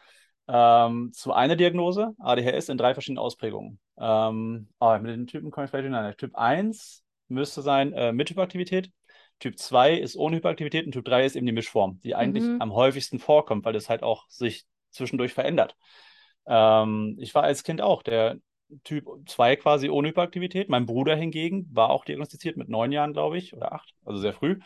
[0.49, 3.79] Ähm, zu einer Diagnose, ADHS in drei verschiedenen Ausprägungen.
[3.99, 6.15] Ähm, oh, mit den Typen komme ich vielleicht hinein.
[6.19, 8.91] Typ 1 müsste sein äh, mit Hyperaktivität.
[9.43, 12.63] Typ 2 ist ohne Hyperaktivität und Typ 3 ist eben die Mischform, die eigentlich mhm.
[12.63, 15.77] am häufigsten vorkommt, weil das halt auch sich zwischendurch verändert.
[16.47, 18.37] Ähm, ich war als Kind auch der
[18.85, 20.69] Typ 2 quasi ohne Hyperaktivität.
[20.69, 24.33] Mein Bruder hingegen war auch diagnostiziert mit neun Jahren, glaube ich, oder acht, also sehr
[24.33, 24.61] früh.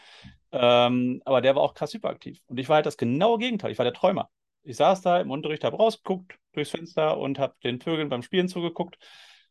[0.53, 2.43] Ähm, aber der war auch krass hyperaktiv.
[2.47, 3.71] Und ich war halt das genaue Gegenteil.
[3.71, 4.29] Ich war der Träumer.
[4.63, 8.49] Ich saß da im Unterricht, habe rausgeguckt durchs Fenster und habe den Vögeln beim Spielen
[8.49, 8.99] zugeguckt,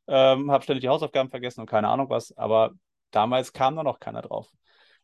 [0.06, 2.38] ähm, habe ständig die Hausaufgaben vergessen und keine Ahnung was.
[2.38, 2.74] Aber
[3.10, 4.52] damals kam da noch keiner drauf.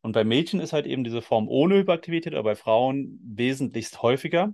[0.01, 4.53] Und bei Mädchen ist halt eben diese Form ohne Hyperaktivität, aber bei Frauen wesentlichst häufiger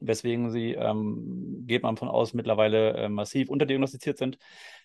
[0.00, 4.38] weswegen sie, ähm, geht man von aus, mittlerweile äh, massiv unterdiagnostiziert sind.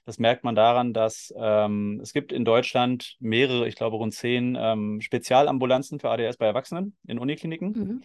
[0.06, 4.58] Das merkt man daran, dass ähm, es gibt in Deutschland mehrere, ich glaube rund zehn
[4.60, 7.72] ähm, Spezialambulanzen für ADS bei Erwachsenen in Unikliniken.
[7.72, 8.02] Mhm.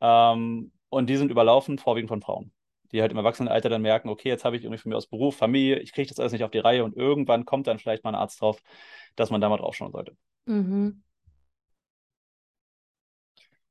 [0.00, 2.52] Ähm, und die sind überlaufen, vorwiegend von Frauen,
[2.92, 5.36] die halt im Erwachsenenalter dann merken, okay, jetzt habe ich irgendwie von mir aus Beruf,
[5.36, 8.10] Familie, ich kriege das alles nicht auf die Reihe und irgendwann kommt dann vielleicht mal
[8.10, 8.60] ein Arzt drauf,
[9.16, 10.16] dass man da mal drauf schauen sollte.
[10.46, 11.02] Mhm.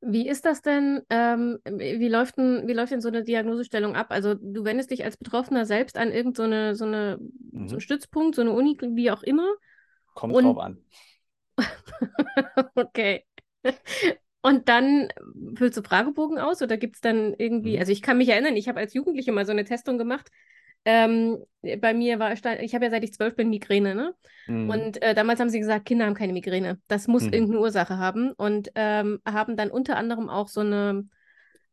[0.02, 1.02] Wie ist das denn?
[1.10, 4.08] Ähm, wie, läuft denn wie läuft denn so eine Diagnosestellung ab?
[4.10, 7.18] Also du wendest dich als Betroffener selbst an irgendeine so eine,
[7.52, 7.68] mhm.
[7.68, 9.48] so einen Stützpunkt, so eine Uni, wie auch immer.
[10.14, 10.46] Kommt und...
[10.46, 10.78] drauf an.
[12.76, 13.26] okay.
[14.42, 15.10] Und dann
[15.56, 17.80] füllst du Fragebogen aus oder gibt es dann irgendwie, mhm.
[17.80, 20.30] also ich kann mich erinnern, ich habe als Jugendliche mal so eine Testung gemacht,
[20.86, 24.16] ähm, bei mir war, ich habe ja seit ich zwölf bin Migräne, ne?
[24.48, 24.70] Mhm.
[24.70, 26.80] Und äh, damals haben sie gesagt, Kinder haben keine Migräne.
[26.88, 27.34] Das muss mhm.
[27.34, 28.32] irgendeine Ursache haben.
[28.32, 31.08] Und ähm, haben dann unter anderem auch so eine,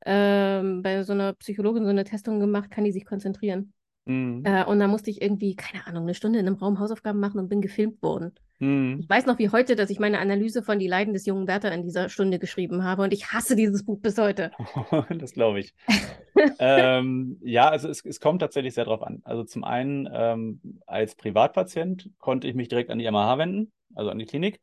[0.04, 3.72] ähm, bei so einer Psychologin so eine Testung gemacht, kann die sich konzentrieren.
[4.06, 4.42] Mhm.
[4.44, 7.38] Äh, und da musste ich irgendwie, keine Ahnung, eine Stunde in einem Raum Hausaufgaben machen
[7.38, 8.34] und bin gefilmt worden.
[8.58, 9.00] Mhm.
[9.00, 11.72] Ich weiß noch wie heute, dass ich meine Analyse von Die Leiden des jungen Werther
[11.72, 14.50] in dieser Stunde geschrieben habe und ich hasse dieses Buch bis heute.
[15.10, 15.74] das glaube ich.
[16.58, 19.20] ähm, ja, also es, es, kommt tatsächlich sehr drauf an.
[19.24, 24.10] Also zum einen ähm, als Privatpatient konnte ich mich direkt an die MH wenden, also
[24.10, 24.60] an die Klinik.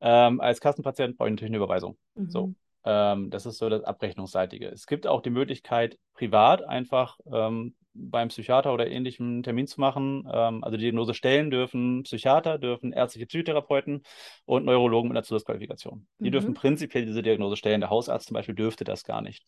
[0.00, 1.96] Ähm, als Kassenpatient brauche ich natürlich eine Überweisung.
[2.14, 2.30] Mhm.
[2.30, 2.54] So.
[2.84, 4.68] Ähm, das ist so das Abrechnungsseitige.
[4.68, 10.28] Es gibt auch die Möglichkeit, privat einfach ähm, beim Psychiater oder ähnlichem Termin zu machen.
[10.32, 14.02] Ähm, also die Diagnose stellen dürfen Psychiater, dürfen ärztliche Psychotherapeuten
[14.44, 16.06] und Neurologen mit einer Zusatzqualifikation.
[16.18, 16.32] Die mhm.
[16.32, 17.80] dürfen prinzipiell diese Diagnose stellen.
[17.80, 19.46] Der Hausarzt zum Beispiel dürfte das gar nicht.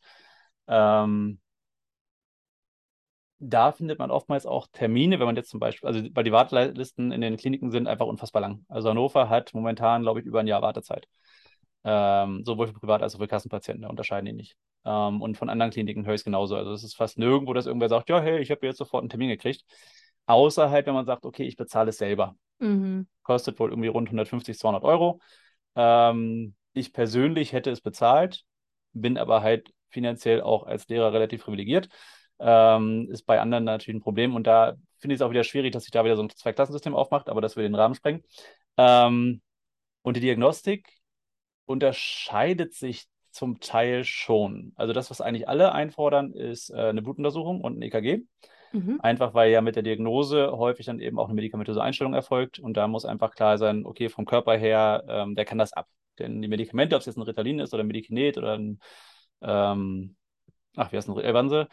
[0.66, 1.40] Ähm,
[3.38, 7.12] da findet man oftmals auch Termine, wenn man jetzt zum Beispiel, also weil die Wartelisten
[7.12, 8.64] in den Kliniken sind einfach unfassbar lang.
[8.68, 11.06] Also Hannover hat momentan, glaube ich, über ein Jahr Wartezeit.
[11.84, 14.56] Ähm, sowohl für Privat- als auch für Kassenpatienten, da unterscheiden die nicht.
[14.84, 16.56] Ähm, und von anderen Kliniken höre ich es genauso.
[16.56, 19.10] Also es ist fast nirgendwo, dass irgendwer sagt, ja, hey, ich habe jetzt sofort einen
[19.10, 19.64] Termin gekriegt.
[20.26, 22.36] Außer halt, wenn man sagt, okay, ich bezahle es selber.
[22.58, 23.06] Mhm.
[23.22, 25.20] Kostet wohl irgendwie rund 150, 200 Euro.
[25.76, 28.44] Ähm, ich persönlich hätte es bezahlt,
[28.92, 31.88] bin aber halt finanziell auch als Lehrer relativ privilegiert.
[32.38, 34.34] Ähm, ist bei anderen natürlich ein Problem.
[34.34, 36.94] Und da finde ich es auch wieder schwierig, dass sich da wieder so ein Zweiklassensystem
[36.94, 38.24] aufmacht, aber das würde den Rahmen sprengen.
[38.76, 39.40] Ähm,
[40.02, 40.88] und die Diagnostik
[41.66, 44.72] unterscheidet sich zum Teil schon.
[44.76, 48.22] Also das, was eigentlich alle einfordern, ist äh, eine Blutuntersuchung und ein EKG.
[48.72, 49.00] Mhm.
[49.00, 52.76] Einfach weil ja mit der Diagnose häufig dann eben auch eine medikamentöse Einstellung erfolgt und
[52.76, 55.88] da muss einfach klar sein, okay, vom Körper her, ähm, der kann das ab.
[56.18, 58.80] Denn die Medikamente, ob es jetzt ein Ritalin ist oder ein Medikinet oder ein,
[59.42, 60.16] ähm,
[60.76, 61.68] ach, wie heißt ein Elvanse,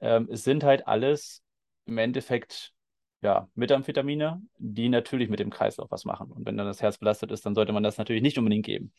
[0.00, 1.42] ähm, es sind halt alles
[1.86, 2.72] im Endeffekt
[3.22, 6.30] ja, Methamphetamine, die natürlich mit dem Kreislauf was machen.
[6.32, 8.92] Und wenn dann das Herz belastet ist, dann sollte man das natürlich nicht unbedingt geben.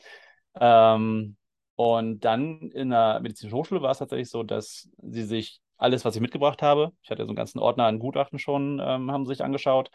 [0.60, 1.38] Ähm,
[1.76, 6.16] und dann in der medizinischen Hochschule war es tatsächlich so, dass sie sich alles, was
[6.16, 9.44] ich mitgebracht habe, ich hatte so einen ganzen Ordner an Gutachten schon, ähm, haben sich
[9.44, 9.90] angeschaut.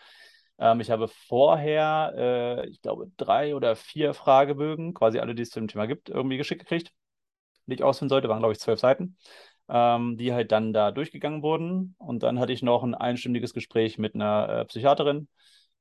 [0.59, 5.51] Ähm, ich habe vorher, äh, ich glaube, drei oder vier Fragebögen, quasi alle, die es
[5.51, 6.93] zu dem Thema gibt, irgendwie geschickt gekriegt,
[7.67, 9.17] die ich ausfüllen sollte, waren, glaube ich, zwölf Seiten,
[9.69, 11.95] ähm, die halt dann da durchgegangen wurden.
[11.99, 15.29] Und dann hatte ich noch ein einstündiges Gespräch mit einer äh, Psychiaterin,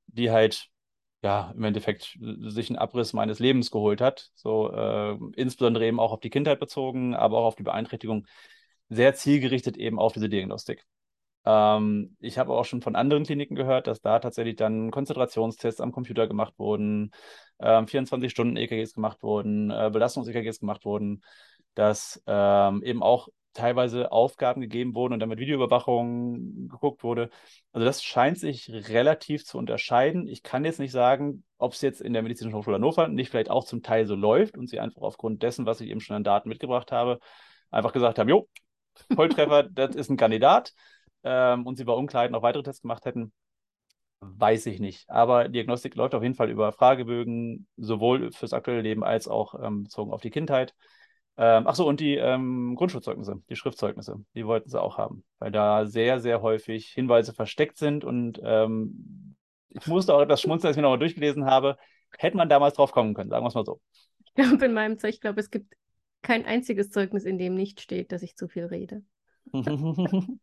[0.06, 0.68] die halt
[1.22, 4.30] ja, im Endeffekt sich einen Abriss meines Lebens geholt hat.
[4.34, 8.26] So äh, insbesondere eben auch auf die Kindheit bezogen, aber auch auf die Beeinträchtigung,
[8.88, 10.86] sehr zielgerichtet eben auf diese Diagnostik.
[11.44, 15.92] Ähm, ich habe auch schon von anderen Kliniken gehört, dass da tatsächlich dann Konzentrationstests am
[15.92, 17.10] Computer gemacht wurden,
[17.58, 21.22] äh, 24-Stunden-EKGs gemacht wurden, äh, Belastungs-EKGs gemacht wurden,
[21.74, 23.28] dass ähm, eben auch
[23.58, 27.30] teilweise Aufgaben gegeben wurden und dann mit Videoüberwachung geguckt wurde.
[27.72, 30.28] Also das scheint sich relativ zu unterscheiden.
[30.28, 33.50] Ich kann jetzt nicht sagen, ob es jetzt in der Medizinischen Hochschule Hannover nicht vielleicht
[33.50, 36.24] auch zum Teil so läuft und sie einfach aufgrund dessen, was ich eben schon an
[36.24, 37.18] Daten mitgebracht habe,
[37.70, 38.48] einfach gesagt haben, jo,
[39.14, 40.72] Volltreffer, das ist ein Kandidat
[41.24, 43.32] ähm, und sie bei Unklarheit noch weitere Tests gemacht hätten.
[44.20, 45.08] Weiß ich nicht.
[45.10, 49.84] Aber Diagnostik läuft auf jeden Fall über Fragebögen, sowohl fürs aktuelle Leben als auch ähm,
[49.84, 50.74] bezogen auf die Kindheit.
[51.40, 55.52] Ähm, ach so, und die ähm, Grundschulzeugnisse, die Schriftzeugnisse, die wollten sie auch haben, weil
[55.52, 59.36] da sehr, sehr häufig Hinweise versteckt sind und ähm,
[59.68, 61.76] ich musste auch etwas schmunzeln, als ich mir nochmal durchgelesen habe.
[62.16, 63.80] Hätte man damals drauf kommen können, sagen wir es mal so.
[64.24, 65.74] Ich glaube, in meinem Zeug, ich glaube, es gibt
[66.22, 69.02] kein einziges Zeugnis, in dem nicht steht, dass ich zu viel rede.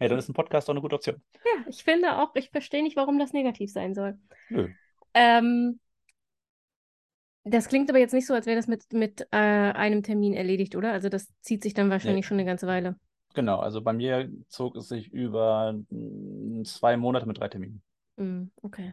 [0.00, 1.20] Ja, dann ist ein Podcast auch eine gute Option.
[1.44, 4.16] Ja, ich finde auch, ich verstehe nicht, warum das negativ sein soll.
[4.48, 4.68] Nö.
[5.12, 5.80] Ähm,
[7.48, 10.76] das klingt aber jetzt nicht so, als wäre das mit, mit äh, einem Termin erledigt,
[10.76, 10.92] oder?
[10.92, 12.28] Also das zieht sich dann wahrscheinlich Nee.
[12.28, 12.96] schon eine ganze Weile.
[13.34, 17.82] Genau, also bei mir zog es sich über mm, zwei Monate mit drei Terminen.
[18.18, 18.92] Mm, okay.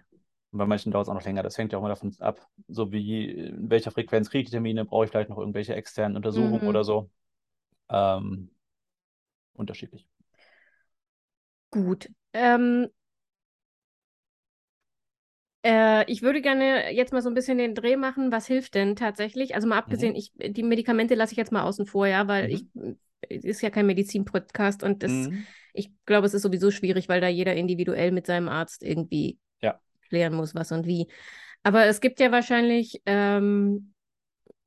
[0.51, 1.43] Und bei manchen dauert es auch noch länger.
[1.43, 4.51] Das hängt ja auch immer davon ab, so wie in welcher Frequenz kriege ich die
[4.51, 6.69] Termine, brauche ich vielleicht noch irgendwelche externen Untersuchungen Mhm.
[6.69, 7.09] oder so.
[7.89, 8.51] Ähm,
[9.53, 10.07] unterschiedlich.
[11.71, 12.09] Gut.
[12.33, 12.89] Ähm,
[15.65, 18.31] äh, ich würde gerne jetzt mal so ein bisschen den Dreh machen.
[18.31, 19.55] Was hilft denn tatsächlich?
[19.55, 22.51] Also mal abgesehen, ich, die Medikamente lasse ich jetzt mal außen vor, ja, weil Mhm.
[22.51, 22.65] ich,
[23.29, 25.47] es ist ja kein Medizin-Podcast und das, Mhm.
[25.73, 29.79] ich glaube, es ist sowieso schwierig, weil da jeder individuell mit seinem Arzt irgendwie Ja.
[30.09, 31.07] klären muss, was und wie.
[31.63, 33.93] Aber es gibt ja wahrscheinlich, ähm,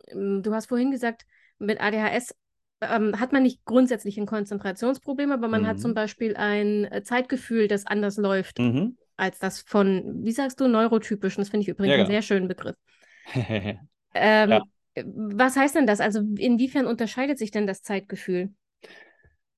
[0.09, 1.27] ähm, du hast vorhin gesagt,
[1.59, 2.35] mit ADHS
[2.81, 5.95] ähm, hat man nicht grundsätzlich ein Konzentrationsproblem, aber man hat zum Mhm.
[5.95, 8.97] Beispiel ein äh, Zeitgefühl, das anders läuft Mhm.
[9.19, 11.43] Als das von, wie sagst du, neurotypischen.
[11.43, 12.09] Das finde ich übrigens Ja, einen genau.
[12.09, 12.77] sehr schönen Begriff.
[14.15, 14.63] Ähm, Ja.
[15.05, 16.01] Was heißt denn das?
[16.01, 18.53] Also inwiefern unterscheidet sich denn das Zeitgefühl?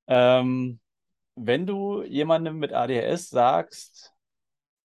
[0.06, 0.80] Ähm,
[1.36, 4.14] wenn du jemandem mit ADHS sagst,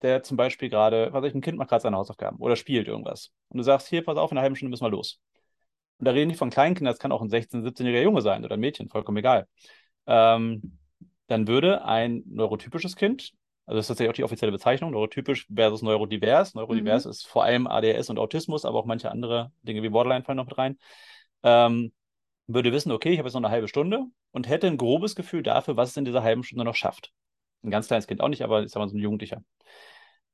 [0.02, 2.88] der zum Beispiel gerade, was weiß ich, ein Kind macht gerade seine Hausaufgaben oder spielt
[2.88, 3.32] irgendwas.
[3.50, 5.22] Und du sagst, hier, pass auf, in einer halben Stunde müssen wir los.
[6.00, 8.56] Und da reden die von Kleinkindern, das kann auch ein 16-, 17-jähriger Junge sein oder
[8.56, 9.48] ein Mädchen, vollkommen egal.
[10.08, 10.80] Ähm,
[11.28, 13.34] dann würde ein neurotypisches Kind,
[13.66, 16.54] also das ist tatsächlich auch die offizielle Bezeichnung, neurotypisch versus neurodivers.
[16.54, 20.38] Neurodivers ist vor allem ADHS und Autismus, aber auch manche andere Dinge wie Borderline fallen
[20.38, 20.78] noch mit rein.
[21.44, 21.92] Ähm,
[22.48, 25.42] würde wissen, okay, ich habe jetzt noch eine halbe Stunde und hätte ein grobes Gefühl
[25.42, 27.12] dafür, was es in dieser halben Stunde noch schafft.
[27.64, 29.44] Ein ganz kleines Kind auch nicht, aber ich sag mal so ein Jugendlicher.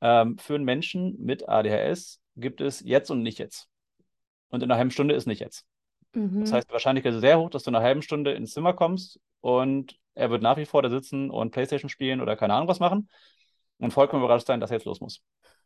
[0.01, 3.69] Ähm, für einen Menschen mit ADHS gibt es jetzt und nicht jetzt.
[4.49, 5.65] Und in einer halben Stunde ist nicht jetzt.
[6.13, 6.41] Mhm.
[6.41, 8.73] Das heißt, die Wahrscheinlichkeit ist sehr hoch, dass du in einer halben Stunde ins Zimmer
[8.73, 12.67] kommst und er wird nach wie vor da sitzen und Playstation spielen oder keine Ahnung
[12.67, 13.09] was machen
[13.79, 15.23] und vollkommen überrascht sein, dass er jetzt los muss.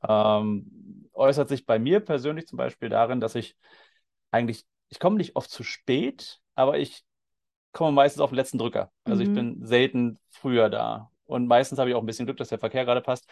[0.08, 3.56] Ähm, äußert sich bei mir persönlich zum Beispiel darin, dass ich
[4.32, 7.04] eigentlich, ich komme nicht oft zu spät, aber ich
[7.72, 8.92] komme meistens auf den letzten Drücker.
[9.06, 9.34] Also ich Mhm.
[9.34, 11.12] bin selten früher da.
[11.26, 13.28] Und meistens habe ich auch ein bisschen Glück, dass der Verkehr gerade passt.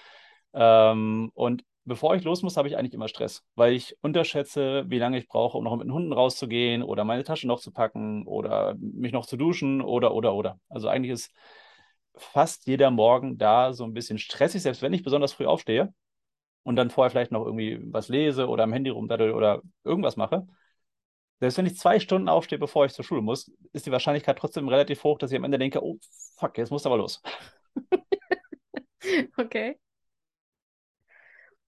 [0.54, 5.00] Ähm, und bevor ich los muss, habe ich eigentlich immer Stress, weil ich unterschätze, wie
[5.00, 8.26] lange ich brauche, um noch mit den Hunden rauszugehen oder meine Tasche noch zu packen
[8.28, 10.60] oder mich noch zu duschen oder, oder, oder.
[10.70, 11.32] Also eigentlich ist
[12.16, 15.94] fast jeder Morgen da so ein bisschen stressig, selbst wenn ich besonders früh aufstehe
[16.64, 20.48] und dann vorher vielleicht noch irgendwie was lese oder am Handy rumdaddel oder irgendwas mache.
[21.40, 24.68] Selbst wenn ich zwei Stunden aufstehe, bevor ich zur Schule muss, ist die Wahrscheinlichkeit trotzdem
[24.70, 25.98] relativ hoch, dass ich am Ende denke, oh
[26.38, 27.22] fuck, jetzt muss aber los.
[29.38, 29.76] Okay.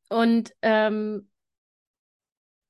[0.09, 1.29] Und ähm,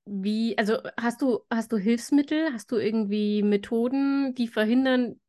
[0.05, 5.19] wie, also hast du, hast du Hilfsmittel, hast du irgendwie Methoden, die verhindern,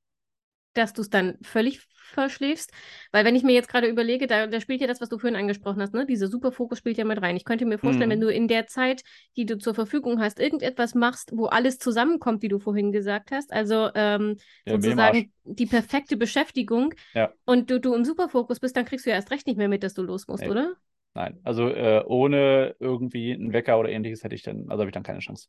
[0.75, 2.73] dass du es dann völlig verschläfst?
[3.13, 5.37] Weil wenn ich mir jetzt gerade überlege, da, da spielt ja das, was du vorhin
[5.37, 6.07] angesprochen hast, ne?
[6.07, 7.37] Dieser Superfokus spielt ja mit rein.
[7.37, 8.23] Ich könnte mir vorstellen, wenn Mhm.
[8.23, 9.03] du in der Zeit,
[9.37, 13.53] die du zur Verfügung hast, irgendetwas machst, wo alles zusammenkommt, wie du vorhin gesagt hast,
[13.53, 17.33] also ähm, Ja, sozusagen die perfekte Beschäftigung Ja.
[17.47, 19.83] und du, du im Superfokus bist, dann kriegst du ja erst recht nicht mehr mit,
[19.83, 20.51] dass du los musst, Nee.
[20.51, 20.77] oder?
[21.17, 24.93] Nein, also äh, ohne irgendwie einen Wecker oder ähnliches hätte ich dann, also habe ich
[24.95, 25.49] dann keine Chance.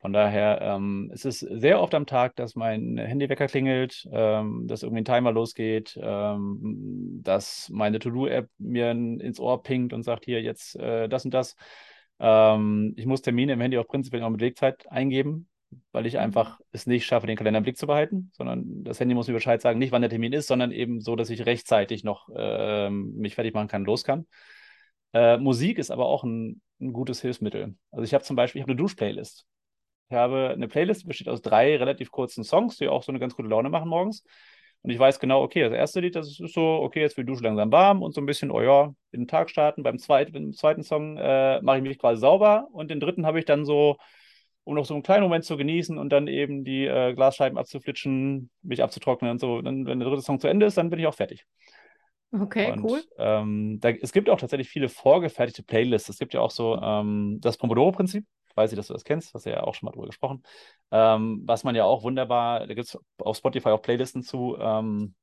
[0.00, 4.82] Von daher, ähm, es ist sehr oft am Tag, dass mein Handywecker klingelt, ähm, dass
[4.82, 10.42] irgendwie ein Timer losgeht, ähm, dass meine To-Do-App mir ins Ohr pinkt und sagt, hier
[10.42, 11.54] jetzt äh, das und das.
[12.18, 15.48] Ähm, ich muss Termine im Handy auch prinzipiell auch mit Wegzeit eingeben,
[15.92, 16.20] weil ich Mhm.
[16.24, 19.34] einfach es nicht schaffe, den Kalender im Blick zu behalten, sondern das Handy muss mir
[19.34, 23.14] Bescheid sagen, nicht wann der Termin ist, sondern eben so, dass ich rechtzeitig noch ähm,
[23.16, 24.26] mich fertig machen kann, los kann.
[25.16, 27.74] Äh, Musik ist aber auch ein, ein gutes Hilfsmittel.
[27.90, 29.46] Also ich habe zum Beispiel, ich habe eine Duschplaylist.
[30.10, 33.18] Ich habe eine Playlist, die besteht aus drei relativ kurzen Songs, die auch so eine
[33.18, 34.24] ganz gute Laune machen morgens.
[34.82, 37.32] Und ich weiß genau, okay, das erste Lied, das ist so, okay, jetzt wird die
[37.32, 39.82] Dusche langsam warm und so ein bisschen, oh ja, in den Tag starten.
[39.82, 43.38] Beim zweiten, beim zweiten Song äh, mache ich mich quasi sauber und den dritten habe
[43.38, 43.96] ich dann so,
[44.64, 48.50] um noch so einen kleinen Moment zu genießen und dann eben die äh, Glasscheiben abzuflitschen,
[48.62, 49.62] mich abzutrocknen und so.
[49.62, 51.46] Dann, wenn der dritte Song zu Ende ist, dann bin ich auch fertig.
[52.32, 53.02] Okay, Und cool.
[53.18, 56.08] ähm, da, es gibt auch tatsächlich viele vorgefertigte Playlists.
[56.08, 58.26] Es gibt ja auch so ähm, das Pomodoro-Prinzip.
[58.48, 60.42] Ich weiß nicht, dass du das kennst, hast du ja auch schon mal drüber gesprochen.
[60.90, 64.56] Ähm, was man ja auch wunderbar, da gibt es auf Spotify auch Playlisten zu.
[64.58, 65.14] Ähm,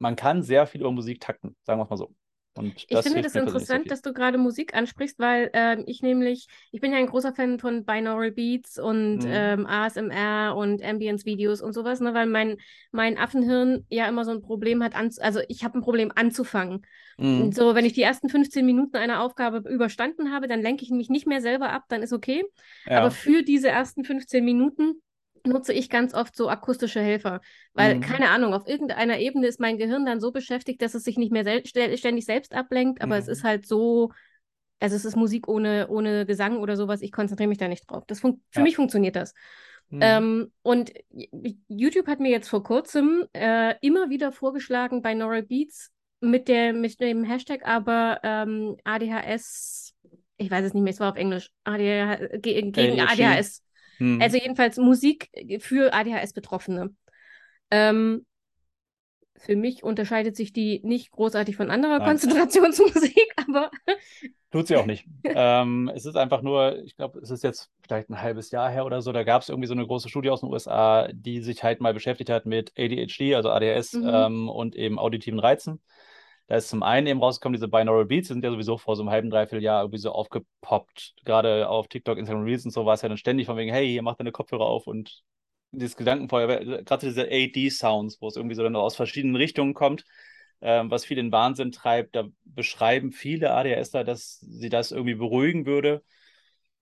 [0.00, 2.14] man kann sehr viel über Musik takten, sagen wir es mal so.
[2.58, 6.80] Und Ich finde das interessant, dass du gerade Musik ansprichst, weil ähm, ich nämlich, ich
[6.80, 9.28] bin ja ein großer Fan von Binaural Beats und Mhm.
[9.28, 12.56] ähm, ASMR und Ambience-Videos und sowas, ne, weil mein,
[12.90, 16.86] mein Affenhirn ja immer so ein Problem hat, also ich habe ein Problem anzufangen.
[17.34, 17.54] Und Mhm.
[17.54, 21.08] so, wenn ich die ersten 15 Minuten einer Aufgabe überstanden habe, dann lenke ich mich
[21.10, 22.44] nicht mehr selber ab, dann ist okay.
[22.94, 25.02] Aber Ja, für diese ersten 15 Minuten
[25.46, 27.40] nutze ich ganz oft so akustische Helfer,
[27.74, 28.00] weil, Mhm.
[28.00, 31.32] keine Ahnung, auf irgendeiner Ebene ist mein Gehirn dann so beschäftigt, dass es sich nicht
[31.32, 33.32] mehr sel ständig selbst ablenkt, aber es Mhm.
[33.32, 34.10] ist halt so,
[34.80, 38.04] also es ist Musik ohne, ohne Gesang oder sowas, ich konzentriere mich da nicht drauf.
[38.06, 38.64] Das fun für Ja.
[38.64, 39.34] mich funktioniert das.
[39.90, 40.02] Mhm.
[40.02, 40.92] Ähm, und
[41.68, 46.72] YouTube hat mir jetzt vor kurzem äh, immer wieder vorgeschlagen bei Neural Beats mit, der,
[46.72, 49.94] mit dem Hashtag aber ähm, ADHS,
[50.36, 53.00] ich weiß es nicht mehr, es war auf Englisch, ADH, ge gegen.
[53.00, 53.62] ADHS.
[53.98, 54.20] Mhm.
[54.22, 55.30] Also jedenfalls Musik
[55.60, 56.94] für ADHS-Betroffene.
[57.70, 58.24] Ähm,
[59.36, 62.08] für mich unterscheidet sich die nicht großartig von anderer Nein.
[62.08, 63.70] Konzentrationsmusik, aber
[64.50, 65.06] Tut sie auch nicht.
[65.24, 68.86] ähm, es ist einfach nur, ich glaube, es ist jetzt vielleicht ein halbes Jahr her
[68.86, 71.62] oder so, da gab es irgendwie so eine große Studie aus den USA, die sich
[71.62, 74.10] halt mal beschäftigt hat mit ADHD, also ADHS Mhm.
[74.10, 75.80] ähm, und eben auditiven Reizen.
[76.48, 79.02] Da ist zum einen eben rausgekommen, diese Binaural Beats, die sind ja sowieso vor so
[79.02, 81.14] einem halben, dreiviertel Jahr irgendwie so aufgepoppt.
[81.24, 83.86] Gerade auf TikTok, Instagram Reels und so war es ja dann ständig von wegen, hey,
[83.86, 85.22] hier mach deine Kopfhörer auf und
[85.72, 90.04] dieses Gedankenfeuer, gerade diese AD-Sounds, wo es irgendwie so dann aus verschiedenen Richtungen kommt,
[90.62, 92.16] ähm, was viel in Wahnsinn treibt.
[92.16, 96.02] Da beschreiben viele ADHSler, dass sie das irgendwie beruhigen würde.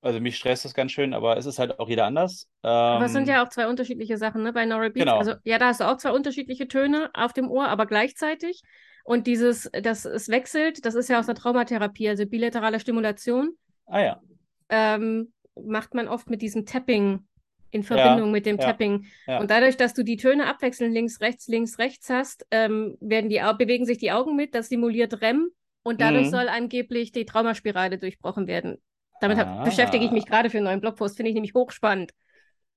[0.00, 2.48] Also mich stresst das ganz schön, aber es ist halt auch jeder anders.
[2.62, 4.52] Aber es sind Ähm, ja auch zwei unterschiedliche Sachen, ne?
[4.52, 5.04] Bei Neural Beats.
[5.04, 5.18] Genau.
[5.18, 8.62] Also, ja, da hast du auch zwei unterschiedliche Töne auf dem Ohr, aber gleichzeitig.
[9.06, 14.00] Und dieses, dass es wechselt, das ist ja aus der Traumatherapie, also bilaterale Stimulation, ah
[14.00, 14.20] ja,
[14.68, 15.32] ähm,
[15.64, 17.24] macht man oft mit diesem Tapping
[17.70, 19.06] in Verbindung mit dem ja, Tapping.
[19.28, 19.38] ja.
[19.38, 23.40] Und dadurch, dass du die Töne abwechselnd links, rechts, links, rechts hast, ähm, werden die,
[23.58, 25.50] bewegen sich die Augen mit, das simuliert REM
[25.84, 26.30] und dadurch Mhm.
[26.30, 28.82] soll angeblich die Traumaspirale durchbrochen werden.
[29.20, 29.64] Damit hab, Ah.
[29.64, 32.12] beschäftige ich mich gerade für einen neuen Blogpost, finde ich nämlich hochspannend.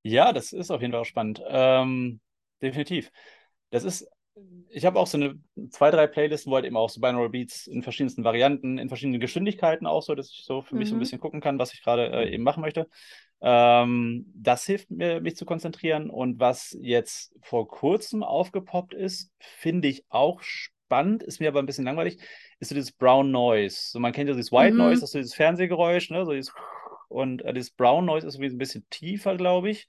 [0.04, 1.42] Ja, das ist auf jeden Fall auch spannend.
[1.48, 2.20] Ähm,
[2.62, 3.12] definitiv.
[3.72, 4.08] Das ist,
[4.70, 5.40] ich habe auch so eine
[5.72, 9.20] zwei, drei Playlisten, wo halt eben auch so Binaural Beats in verschiedensten Varianten, in verschiedenen
[9.20, 11.00] Geschwindigkeiten auch so, dass ich so für mich so ein Mhm.
[11.00, 12.88] bisschen gucken kann, was ich gerade äh, eben machen möchte.
[13.42, 16.10] Ähm, das hilft mir, mich zu konzentrieren.
[16.10, 21.66] Und was jetzt vor kurzem aufgepoppt ist, finde ich auch spannend, ist mir aber ein
[21.66, 22.20] bisschen langweilig,
[22.60, 23.78] ist so dieses Brown Noise.
[23.92, 24.80] So, man kennt ja dieses White Mhm.
[24.80, 26.26] Noise, das ist so dieses Fernsehgeräusch, ne?
[26.26, 26.54] So dieses
[27.08, 29.88] und äh, dieses Brown Noise ist irgendwie so ein bisschen tiefer, glaube ich.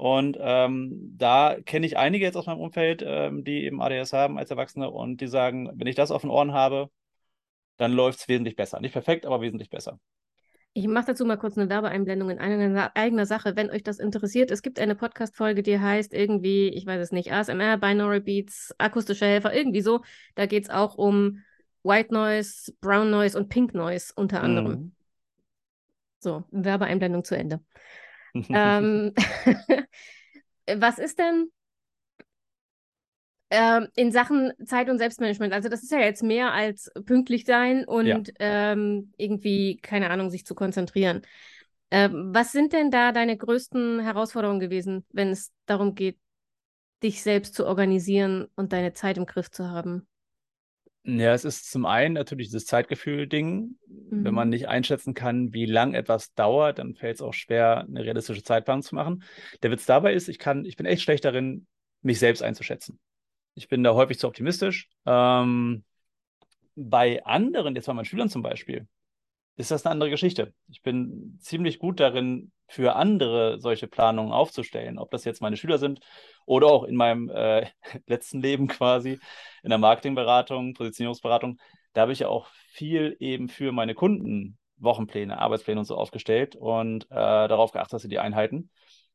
[0.00, 4.38] Und ähm, da kenne ich einige jetzt aus meinem Umfeld, ähm, die eben ADS haben
[4.38, 6.88] als Erwachsene und die sagen, wenn ich das auf den Ohren habe,
[7.76, 8.80] dann läuft es wesentlich besser.
[8.80, 10.00] Nicht perfekt, aber wesentlich besser.
[10.72, 14.50] Ich mache dazu mal kurz eine Werbeeinblendung in eigener, eigener Sache, wenn euch das interessiert.
[14.50, 19.26] Es gibt eine Podcast-Folge, die heißt irgendwie, ich weiß es nicht, ASMR, Binaural Beats, akustische
[19.26, 20.00] Helfer, irgendwie so.
[20.34, 21.42] Da geht es auch um
[21.82, 24.72] White Noise, Brown Noise und Pink Noise unter anderem.
[24.72, 24.92] Mhm.
[26.20, 27.60] So, Werbeeinblendung zu Ende.
[28.52, 29.12] Ähm,
[30.76, 31.50] was ist denn
[33.50, 35.52] ähm, in Sachen Zeit- und Selbstmanagement?
[35.52, 38.34] Also das ist ja jetzt mehr als pünktlich sein und Ja.
[38.38, 41.22] ähm, irgendwie, keine Ahnung, sich zu konzentrieren.
[41.90, 46.18] Ähm, was sind denn da deine größten Herausforderungen gewesen, wenn es darum geht,
[47.02, 50.08] dich selbst zu organisieren und deine Zeit im Griff zu haben?
[51.04, 53.76] Ja, es ist zum einen natürlich dieses Zeitgefühl-Ding.
[54.10, 54.50] Wenn man Mhm.
[54.50, 58.82] nicht einschätzen kann, wie lang etwas dauert, dann fällt es auch schwer, eine realistische Zeitplanung
[58.82, 59.24] zu machen.
[59.62, 61.66] Der Witz dabei ist, ich kann, ich bin echt schlecht darin,
[62.02, 62.98] mich selbst einzuschätzen.
[63.54, 64.88] Ich bin da häufig zu optimistisch.
[65.06, 65.84] Ähm,
[66.76, 68.86] bei anderen, jetzt bei meinen Schülern zum Beispiel,
[69.56, 70.52] ist das eine andere Geschichte.
[70.68, 75.78] Ich bin ziemlich gut darin, für andere solche Planungen aufzustellen, ob das jetzt meine Schüler
[75.78, 76.00] sind
[76.46, 77.66] oder auch in meinem äh,
[78.06, 79.18] letzten Leben quasi
[79.62, 81.58] in der Marketingberatung, Positionierungsberatung.
[81.92, 86.56] Da habe ich ja auch viel eben für meine Kunden Wochenpläne, Arbeitspläne und so aufgestellt
[86.56, 88.70] und äh, darauf geachtet, dass sie die einhalten.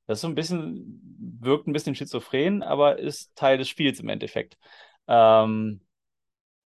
[0.06, 1.02] Das ist so ein bisschen,
[1.40, 4.58] wirkt ein bisschen schizophren, aber ist Teil des Spiels im Endeffekt.
[5.08, 5.82] Ähm,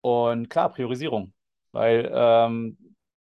[0.02, 1.34] und klar, Priorisierung.
[1.72, 2.78] Weil ähm,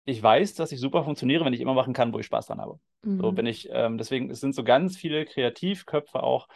[0.04, 2.60] ich weiß, dass ich super funktioniere, wenn ich immer machen kann, wo ich Spaß dran
[2.60, 2.80] habe.
[3.02, 3.36] So, Mhm.
[3.36, 6.48] wenn ich, ähm, deswegen, es sind so ganz viele Kreativköpfe auch,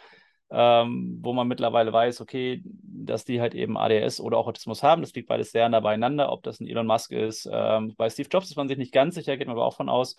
[0.51, 5.01] ähm, wo man mittlerweile weiß, okay, dass die halt eben ADS oder auch Autismus haben.
[5.01, 7.49] Das liegt beides sehr nah beieinander, ob das ein Elon Musk ist.
[7.51, 9.89] Ähm, bei Steve Jobs ist man sich nicht ganz sicher, geht man aber auch von
[9.89, 10.15] aus.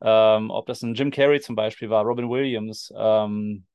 [0.00, 3.66] Ähm, ob das ein Jim Carrey zum Beispiel war, Robin Williams, ähm,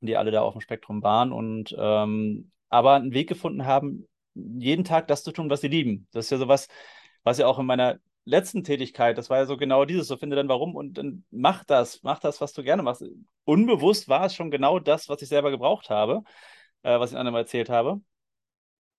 [0.00, 4.84] die alle da auf dem Spektrum waren und ähm, aber einen Weg gefunden haben, jeden
[4.84, 6.06] Tag das zu tun, was sie lieben.
[6.12, 6.68] Das ist ja sowas,
[7.24, 10.36] was ja auch in meiner letzten Tätigkeit, das war ja so genau dieses, so finde
[10.36, 13.04] dann warum und dann mach das, mach das, was du gerne machst.
[13.44, 16.22] Unbewusst war es schon genau das, was ich selber gebraucht habe,
[16.82, 18.00] äh, was ich anderen erzählt habe.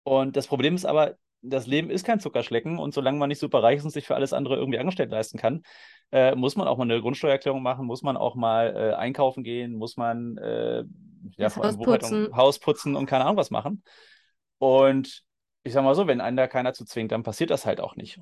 [0.03, 3.63] Und das Problem ist aber, das Leben ist kein Zuckerschlecken und solange man nicht super
[3.63, 5.63] reich ist und sich für alles andere irgendwie angestellt leisten kann,
[6.11, 9.73] äh, muss man auch mal eine Grundsteuererklärung machen, muss man auch mal äh, einkaufen gehen,
[9.73, 10.85] muss man äh, ja,
[11.37, 12.35] Das vor allem Haus putzen.
[12.35, 13.83] Haus putzen und keine Ahnung was machen.
[14.57, 15.23] Und
[15.63, 17.95] ich sag mal so, wenn einen da keiner zu zwingt, dann passiert das halt auch
[17.95, 18.19] nicht.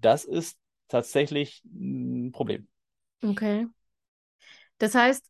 [0.00, 2.68] Das ist tatsächlich ein Problem.
[3.22, 3.66] Okay.
[4.78, 5.24] Das heißt,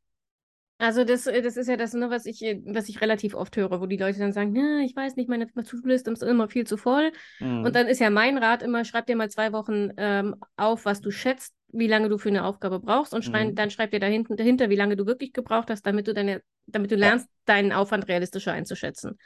[0.80, 3.56] Also das, äh, das ist ja das, ne, was ich, äh, was ich relativ oft
[3.56, 6.66] höre, wo die Leute dann sagen, ja, ich weiß nicht, meine To-Do-Liste ist immer viel
[6.66, 7.10] zu voll.
[7.40, 7.64] Mhm.
[7.64, 11.00] Und dann ist ja mein Rat immer, schreib dir mal zwei Wochen ähm, auf, was
[11.00, 13.56] du schätzt, wie lange du für eine Aufgabe brauchst und schrei, mhm.
[13.56, 16.42] dann schreib dir da hinten, dahinter, wie lange du wirklich gebraucht hast, damit du deine,
[16.66, 17.54] damit du lernst, ja.
[17.54, 19.18] deinen Aufwand realistischer einzuschätzen.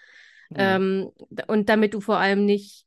[0.48, 0.56] Mhm.
[0.58, 1.10] Ähm,
[1.48, 2.86] und damit du vor allem nicht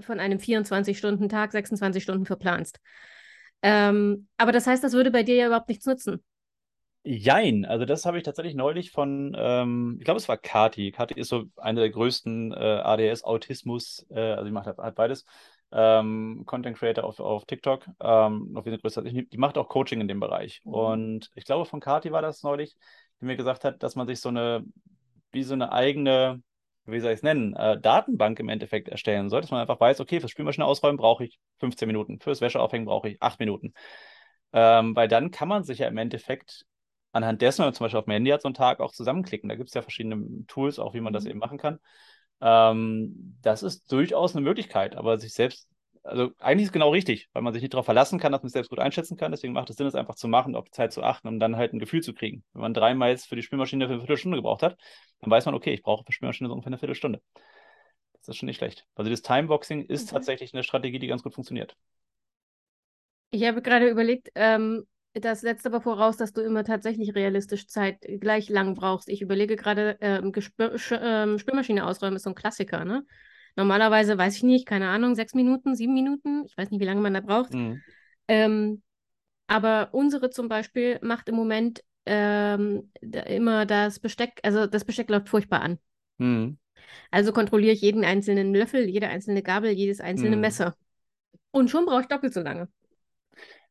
[0.00, 2.80] von einem 24-Stunden-Tag 26 Stunden verplanst.
[3.62, 6.22] Ähm, aber das heißt, das würde bei dir ja überhaupt nichts nutzen.
[7.04, 10.92] Jein, also das habe ich tatsächlich neulich von, ähm, ich glaube, es war Kati.
[10.92, 15.24] Kati ist so eine der größten äh, ADS-Autismus, äh, also die macht halt, beides,
[15.72, 19.02] ähm, Content Creator auf, auf TikTok, ähm, noch wesentlich größer.
[19.02, 20.60] Die macht auch Coaching in dem Bereich.
[20.64, 20.72] Mhm.
[20.72, 22.76] Und ich glaube, von Kati war das neulich,
[23.20, 24.64] die mir gesagt hat, dass man sich so eine,
[25.32, 26.42] wie so eine eigene,
[26.90, 30.00] wie soll ich es nennen, äh, Datenbank im Endeffekt erstellen soll, dass man einfach weiß,
[30.00, 33.74] okay, fürs Spülmaschine ausräumen brauche ich 15 Minuten, fürs Wäscheaufhängen brauche ich 8 Minuten.
[34.52, 36.64] Ähm, weil dann kann man sich ja im Endeffekt
[37.12, 39.48] anhand dessen, wenn man zum Beispiel auf dem Handy hat, so einen Tag auch zusammenklicken.
[39.48, 41.30] Da gibt es ja verschiedene Tools, auch wie man das mhm.
[41.30, 41.78] eben machen kann.
[42.40, 45.67] Ähm, das ist durchaus eine Möglichkeit, aber sich selbst,
[46.08, 48.48] also eigentlich ist es genau richtig, weil man sich nicht darauf verlassen kann, dass man
[48.48, 49.30] es selbst gut einschätzen kann.
[49.30, 51.56] Deswegen macht es Sinn, es einfach zu machen, auf die Zeit zu achten, um dann
[51.56, 52.44] halt ein Gefühl zu kriegen.
[52.52, 54.78] Wenn man dreimal jetzt für die Spülmaschine für eine Viertelstunde gebraucht hat,
[55.20, 57.20] dann weiß man, okay, ich brauche für die Spülmaschine so ungefähr eine Viertelstunde.
[58.14, 58.86] Das ist schon nicht schlecht.
[58.94, 60.14] Also das Timeboxing ist okay.
[60.14, 61.76] tatsächlich eine Strategie, die ganz gut funktioniert.
[63.30, 67.98] Ich habe gerade überlegt, ähm, das setzt aber voraus, dass du immer tatsächlich realistisch Zeit
[68.20, 69.08] gleich lang brauchst.
[69.08, 70.32] Ich überlege gerade, ähm,
[70.90, 73.04] ähm, Spülmaschine ausräumen ist so ein Klassiker, ne?
[73.58, 76.44] Normalerweise weiß ich nicht, keine Ahnung, sechs Minuten, sieben Minuten.
[76.46, 77.52] Ich weiß nicht, wie lange man da braucht.
[77.52, 77.82] Mhm.
[78.28, 78.82] Ähm,
[79.48, 85.28] aber unsere zum Beispiel macht im Moment ähm, immer das Besteck, also das Besteck läuft
[85.28, 85.78] furchtbar an.
[86.18, 86.56] Mhm.
[87.10, 90.42] Also kontrolliere ich jeden einzelnen Löffel, jede einzelne Gabel, jedes einzelne mhm.
[90.42, 90.76] Messer.
[91.50, 92.68] Und schon brauche ich doppelt so lange.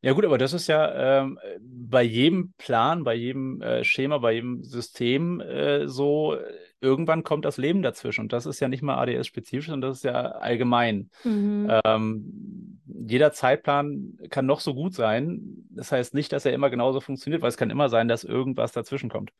[0.02, 4.34] Ja gut, aber das ist ja ähm, bei jedem Plan, bei jedem äh, Schema, bei
[4.34, 6.36] jedem System äh, so,
[6.82, 8.22] irgendwann kommt das Leben dazwischen.
[8.22, 11.10] Und das ist ja nicht mal ADS-spezifisch, sondern das ist ja allgemein.
[11.24, 11.72] Mhm.
[11.86, 15.66] Ähm, jeder Zeitplan kann noch so gut sein.
[15.70, 18.72] Das heißt nicht, dass er immer genauso funktioniert, weil es kann immer sein, dass irgendwas
[18.72, 19.32] dazwischen kommt.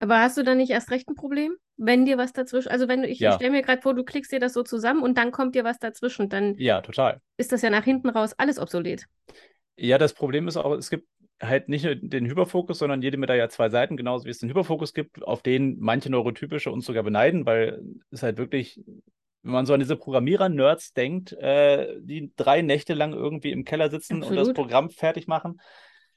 [0.00, 3.02] Aber hast du dann nicht erst recht ein Problem, wenn dir was dazwischen, also wenn
[3.02, 3.32] du, ich, ja.
[3.32, 5.78] stelle mir gerade vor, du klickst dir das so zusammen und dann kommt dir was
[5.78, 7.20] dazwischen, dann ja, total.
[7.36, 9.04] ist das ja nach hinten raus alles obsolet.
[9.76, 11.06] Ja, das Problem ist auch, es gibt
[11.40, 14.50] halt nicht nur den Hyperfokus, sondern jede Medaille hat zwei Seiten, genauso wie es den
[14.50, 18.80] Hyperfokus gibt, auf den manche neurotypische uns sogar beneiden, weil es halt wirklich,
[19.42, 23.90] wenn man so an diese Programmierer-Nerds denkt, äh, die drei Nächte lang irgendwie im Keller
[23.90, 24.38] sitzen Absolut.
[24.38, 25.60] und das Programm fertig machen,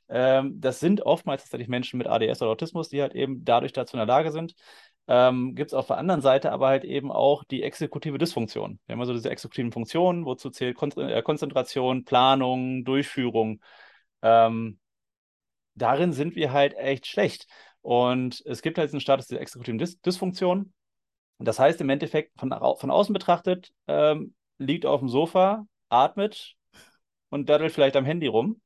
[0.10, 3.96] ähm, das sind oftmals tatsächlich Menschen mit ADS oder Autismus, die halt eben dadurch dazu
[3.96, 4.56] in der Lage sind.
[5.08, 8.80] Ähm, Gibt es auf der anderen Seite aber halt eben auch die exekutive Dysfunktion.
[8.86, 13.62] Wir haben also diese exekutiven Funktionen, wozu zählt Kon äh, Konzentration, Planung, Durchführung.
[14.22, 14.80] Ähm,
[15.76, 17.48] darin sind wir halt echt schlecht.
[17.82, 20.74] Und es gibt halt einen Status der exekutiven Dys Dysfunktion.
[21.40, 26.56] Das heißt im Endeffekt von, von außen betrachtet, ähm, liegt auf dem Sofa, atmet
[27.30, 28.62] und daddelt vielleicht am Handy rum.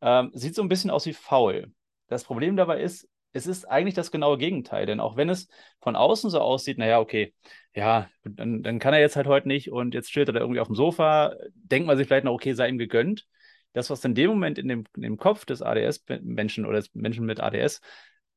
[0.00, 1.72] Ähm, sieht so ein bisschen aus wie faul.
[2.08, 5.48] Das Problem dabei ist, es ist eigentlich das genaue Gegenteil, denn auch wenn es
[5.80, 7.32] von außen so aussieht, naja, okay,
[7.74, 10.60] ja, dann, dann kann er jetzt halt heute nicht und jetzt steht er da irgendwie
[10.60, 13.26] auf dem Sofa, denkt man sich vielleicht noch, okay, sei ihm gegönnt.
[13.72, 17.26] Das, was in dem Moment in dem, in dem Kopf des ADS-Menschen oder des Menschen
[17.26, 17.80] mit ADS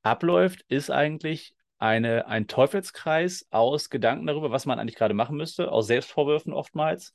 [0.01, 5.71] abläuft, ist eigentlich eine, ein Teufelskreis aus Gedanken darüber, was man eigentlich gerade machen müsste,
[5.71, 7.13] aus Selbstvorwürfen oftmals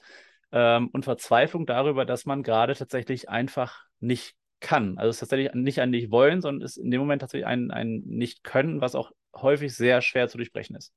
[0.52, 4.98] ähm, und Verzweiflung darüber, dass man gerade tatsächlich einfach nicht kann.
[4.98, 7.46] Also es ist tatsächlich nicht ein nicht wollen, sondern es ist in dem Moment tatsächlich
[7.46, 10.92] ein, ein nicht können, was auch häufig sehr schwer zu durchbrechen ist.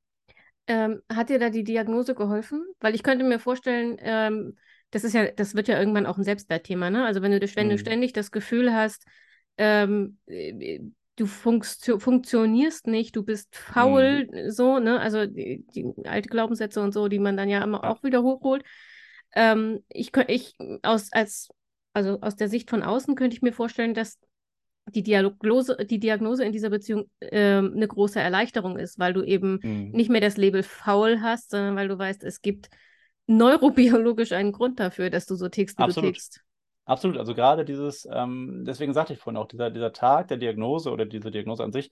[0.67, 2.65] Ähm, hat dir da die Diagnose geholfen?
[2.80, 4.57] Weil ich könnte mir vorstellen, ähm,
[4.94, 7.04] das ist ja, das wird ja irgendwann auch ein Selbstwertthema, ne?
[7.04, 7.80] Also wenn du, wenn du mhm.
[7.80, 9.06] ständig das Gefühl hast,
[9.58, 10.82] ähm, äh,
[11.16, 14.52] du funktio funktionierst nicht, du bist faul, mhm.
[14.52, 15.00] so, ne?
[15.00, 18.64] Also die, die alte Glaubenssätze und so, die man dann ja immer auch wieder hochholt.
[19.34, 21.50] Ähm, ich, ich aus, als
[21.94, 24.20] also aus der Sicht von außen könnte ich mir vorstellen, dass
[24.86, 29.60] die Diagnose, die Diagnose in dieser Beziehung äh, eine große Erleichterung ist, weil du eben
[29.64, 29.89] mhm.
[29.91, 32.70] nicht mehr das Label faul hast, sondern weil du weißt, es gibt
[33.28, 36.09] neurobiologisch einen Grund dafür, dass du so tickst, wie Absolut.
[36.09, 36.41] du tickst.
[36.86, 40.91] Absolut, also gerade dieses, ähm, deswegen sagte ich vorhin auch, dieser, dieser Tag der Diagnose
[40.91, 41.89] oder diese Diagnose an sich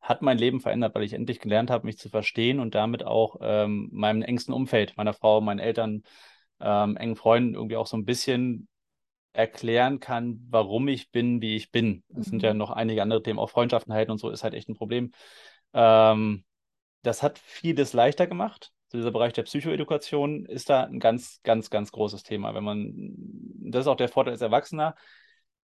[0.00, 3.36] hat mein Leben verändert, weil ich endlich gelernt habe, mich zu verstehen und damit auch
[3.40, 6.02] ähm, meinem engsten Umfeld, meiner Frau, meinen Eltern,
[6.60, 8.68] ähm, engen Freunden irgendwie auch so ein bisschen
[9.32, 12.04] erklären kann, warum ich bin, wie ich bin.
[12.10, 12.22] Es mhm.
[12.22, 12.58] sind ja mhm.
[12.58, 15.12] noch einige andere Themen, auch Freundschaften halten und so ist halt echt ein Problem.
[15.72, 16.44] Ähm,
[17.02, 18.73] das hat vieles leichter gemacht.
[18.94, 22.54] Dieser Bereich der Psychoedukation ist da ein ganz, ganz, ganz großes Thema.
[22.54, 22.92] Wenn man,
[23.70, 24.94] das ist auch der Vorteil als Erwachsener.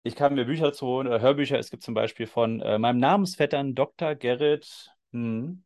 [0.03, 1.57] ich kann mir Bücher dazu holen oder Hörbücher.
[1.57, 4.15] Es gibt zum Beispiel von äh, meinem Namensvettern Dr.
[4.15, 5.63] Gerrit, hm,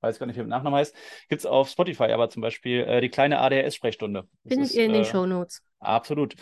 [0.00, 0.94] weiß gar nicht, wie der Nachname heißt,
[1.28, 4.28] gibt es auf Spotify aber zum Beispiel äh, die kleine ADHS-Sprechstunde.
[4.46, 5.62] Findet ihr in den äh, Show Notes.
[5.78, 6.34] Absolut.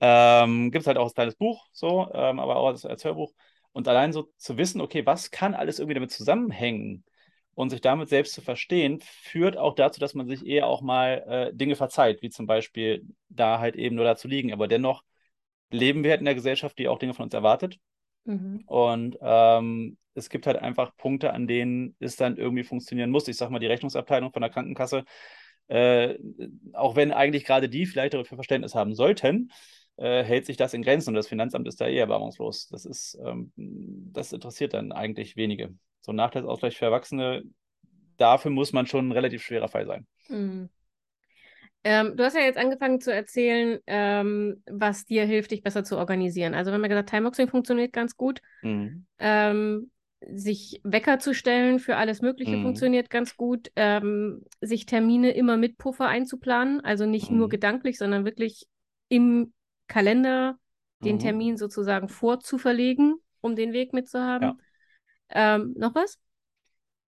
[0.00, 3.32] Ähm, gibt es halt auch als kleines Buch, so, ähm, aber auch als, als Hörbuch.
[3.72, 7.04] Und allein so zu wissen, okay, was kann alles irgendwie damit zusammenhängen
[7.56, 11.24] und sich damit selbst zu verstehen, führt auch dazu, dass man sich eher auch mal
[11.26, 14.52] äh, Dinge verzeiht, wie zum Beispiel da halt eben nur dazu liegen.
[14.52, 15.02] Aber dennoch
[15.70, 17.78] leben wir halt in der Gesellschaft, die auch Dinge von uns erwartet.
[18.24, 18.62] Mhm.
[18.66, 23.26] Und ähm, es gibt halt einfach Punkte, an denen es dann irgendwie funktionieren muss.
[23.26, 25.04] Ich sag mal, die Rechnungsabteilung von der Krankenkasse,
[25.68, 26.14] äh,
[26.74, 29.50] auch wenn eigentlich gerade die vielleicht dafür Verständnis haben sollten,
[29.96, 32.68] äh, hält sich das in Grenzen und das Finanzamt ist da eher erbarmungslos.
[32.68, 35.74] Das ist, ähm, das interessiert dann eigentlich wenige.
[36.06, 37.42] So ein Nachteilsausgleich für Erwachsene,
[38.16, 40.06] dafür muss man schon ein relativ schwerer Fall sein.
[40.28, 40.68] Mhm.
[41.82, 45.98] Ähm, du hast ja jetzt angefangen zu erzählen, ähm, was dir hilft, dich besser zu
[45.98, 46.54] organisieren.
[46.54, 48.40] Also, wenn man gesagt, Timeboxing funktioniert ganz gut.
[48.62, 49.06] Mhm.
[49.18, 49.90] Ähm,
[50.20, 52.62] sich Wecker zu stellen für alles Mögliche mhm.
[52.62, 53.72] funktioniert ganz gut.
[53.74, 57.38] Ähm, sich Termine immer mit Puffer einzuplanen, also nicht mhm.
[57.38, 58.68] nur gedanklich, sondern wirklich
[59.08, 59.52] im
[59.88, 60.56] Kalender
[61.00, 61.20] den mhm.
[61.20, 64.50] Termin sozusagen vorzuverlegen, um den Weg mitzuhaben.
[64.50, 64.56] Ja.
[65.30, 66.18] Ähm, noch was?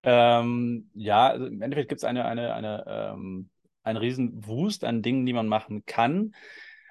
[0.03, 3.51] Ähm, ja, also im Endeffekt gibt es eine, eine, eine ähm,
[3.83, 6.35] ein riesen Wust an Dingen, die man machen kann.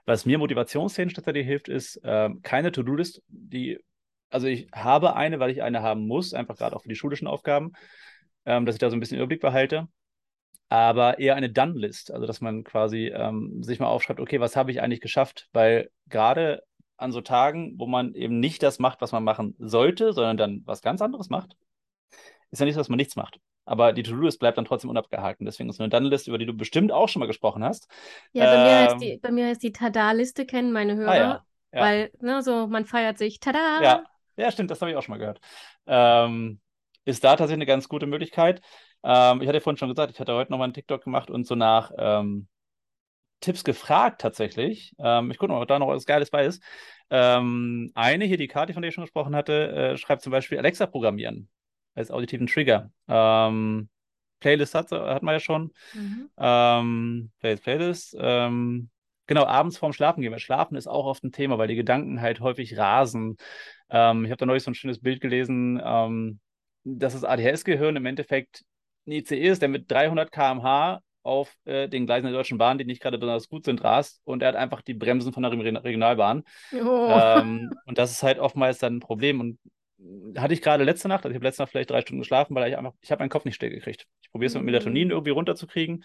[0.05, 3.79] Was mir motivationstechnisch tatsächlich hilft, ist äh, keine To-Do-List, die,
[4.29, 7.27] also ich habe eine, weil ich eine haben muss, einfach gerade auch für die schulischen
[7.27, 7.73] Aufgaben,
[8.45, 9.87] ähm, dass ich da so ein bisschen Überblick behalte
[10.69, 14.71] aber eher eine Done-List, also dass man quasi ähm, sich mal aufschreibt, okay, was habe
[14.71, 15.47] ich eigentlich geschafft?
[15.53, 16.63] Weil gerade
[16.97, 20.61] an so Tagen, wo man eben nicht das macht, was man machen sollte, sondern dann
[20.65, 21.55] was ganz anderes macht,
[22.51, 25.45] ist ja nicht so, dass man nichts macht aber die To-Do-List bleibt dann trotzdem unabgehalten.
[25.45, 27.87] Deswegen ist eine Done-List, über die du bestimmt auch schon mal gesprochen hast.
[28.31, 31.11] Ja, bei, ähm, mir, heißt ähm, die, bei mir heißt die Tada-Liste, kennen meine Hörer.
[31.11, 31.45] Ah, ja.
[31.73, 31.81] Ja.
[31.81, 33.81] Weil, ne, so, man feiert sich, tada!
[33.83, 34.03] Ja,
[34.37, 35.41] ja stimmt, das habe ich auch schon mal gehört.
[35.85, 36.61] Ähm,
[37.03, 38.61] ist da tatsächlich eine ganz gute Möglichkeit.
[39.03, 41.55] Ähm, ich hatte vorhin schon gesagt, ich hatte heute nochmal einen TikTok gemacht und so
[41.55, 42.47] nach ähm,
[43.39, 44.93] Tipps gefragt tatsächlich.
[44.99, 46.61] Ähm, ich gucke mal, ob da noch was Geiles bei ist.
[47.09, 50.87] eine hier, die Kati, von der ich schon gesprochen hatte, äh, schreibt zum Beispiel Alexa
[50.87, 51.47] programmieren
[51.95, 52.91] als auditiven Trigger.
[53.07, 53.89] Ähm,
[54.39, 55.71] Playlist hat, hat man ja schon.
[55.93, 56.29] Mhm.
[56.37, 58.17] Ähm, Playlist, Playlist.
[58.19, 58.89] Ähm,
[59.25, 60.31] genau, abends vorm Schlafen gehen.
[60.31, 63.37] Weil Schlafen ist auch oft ein Thema, weil die Gedanken halt häufig rasen.
[63.89, 66.39] Ähm, ich habe da neulich so ein schönes Bild gelesen, ähm,
[66.83, 68.63] dass das ADHS-Gehirn im Endeffekt
[69.07, 72.85] ein ICE ist, der mit 300 km/h auf äh, den Gleisen der Deutschen Bahn, die
[72.85, 76.43] nicht gerade besonders gut sind, rast und er hat einfach die Bremsen von der Regionalbahn.
[76.73, 77.09] Oh.
[77.11, 79.39] Ähm, und das ist halt oftmals dann ein Problem.
[79.41, 79.59] Und
[80.37, 82.69] hatte ich gerade letzte Nacht, also ich habe letzte Nacht vielleicht drei Stunden geschlafen, weil
[82.69, 84.07] ich einfach, ich habe meinen Kopf nicht still gekriegt.
[84.21, 85.11] Ich probiere es mit Melatonin mhm.
[85.11, 86.03] irgendwie runterzukriegen.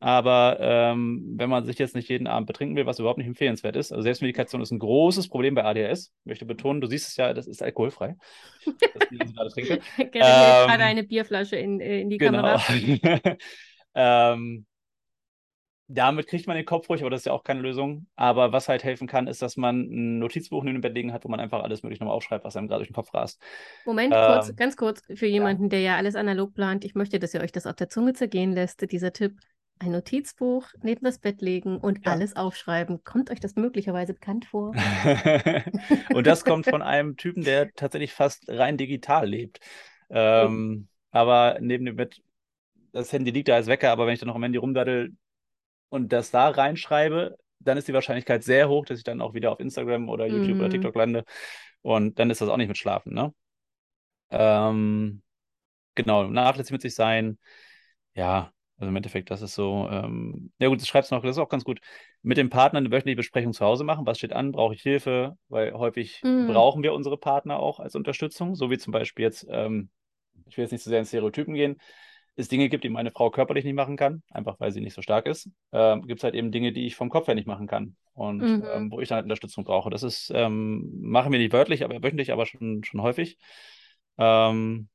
[0.00, 3.74] Aber ähm, wenn man sich jetzt nicht jeden Abend betrinken will, was überhaupt nicht empfehlenswert
[3.74, 6.12] ist, also Selbstmedikation ist ein großes Problem bei ADHS.
[6.20, 8.16] Ich möchte betonen, du siehst es ja, das ist alkoholfrei.
[8.66, 9.80] das, ich gerade trinke.
[9.96, 12.58] ähm, gerade eine Bierflasche in, äh, in die genau.
[12.58, 12.60] Kamera.
[13.94, 14.66] ähm,
[15.86, 18.06] damit kriegt man den Kopf ruhig, aber das ist ja auch keine Lösung.
[18.16, 21.24] Aber was halt helfen kann, ist, dass man ein Notizbuch neben dem Bett liegen hat,
[21.24, 23.40] wo man einfach alles möglich nochmal aufschreibt, was einem gerade durch den Kopf rast.
[23.84, 25.68] Moment, ähm, kurz, ganz kurz, für jemanden, ja.
[25.68, 28.52] der ja alles analog plant, ich möchte, dass ihr euch das auf der Zunge zergehen
[28.52, 29.38] lässt, dieser Tipp.
[29.80, 32.12] Ein Notizbuch neben das Bett legen und ja.
[32.12, 33.02] alles aufschreiben.
[33.02, 34.72] Kommt euch das möglicherweise bekannt vor?
[36.14, 39.58] und das kommt von einem Typen, der tatsächlich fast rein digital lebt.
[40.10, 41.08] Ähm, oh.
[41.10, 42.22] Aber neben dem Bett,
[42.94, 45.12] das Handy liegt da als Wecker, aber wenn ich dann noch am Handy rumdaddel,
[45.94, 49.52] und das da reinschreibe, dann ist die Wahrscheinlichkeit sehr hoch, dass ich dann auch wieder
[49.52, 50.60] auf Instagram oder YouTube mhm.
[50.60, 51.24] oder TikTok lande.
[51.82, 53.32] Und dann ist das auch nicht mit Schlafen, ne?
[54.30, 55.22] Ähm,
[55.94, 57.38] genau, nachlässig mit sich sein.
[58.14, 59.88] Ja, also im Endeffekt, das ist so.
[59.88, 61.80] Ähm, ja, gut, das schreibst du noch, das ist auch ganz gut.
[62.22, 64.04] Mit dem Partner eine wöchentliche Besprechung zu Hause machen.
[64.04, 64.50] Was steht an?
[64.50, 65.36] Brauche ich Hilfe?
[65.48, 66.48] Weil häufig mhm.
[66.48, 68.56] brauchen wir unsere Partner auch als Unterstützung.
[68.56, 69.90] So wie zum Beispiel jetzt, ähm,
[70.46, 71.76] ich will jetzt nicht so sehr in Stereotypen gehen,
[72.36, 75.02] es Dinge gibt, die meine Frau körperlich nicht machen kann, einfach weil sie nicht so
[75.02, 77.66] stark ist, ähm, gibt es halt eben Dinge, die ich vom Kopf her nicht machen
[77.66, 78.64] kann und mhm.
[78.72, 79.90] ähm, wo ich dann halt Unterstützung brauche.
[79.90, 83.38] Das ist, ähm, machen wir nicht wörtlich, aber wöchentlich, aber schon, schon häufig.
[84.18, 84.88] Ähm,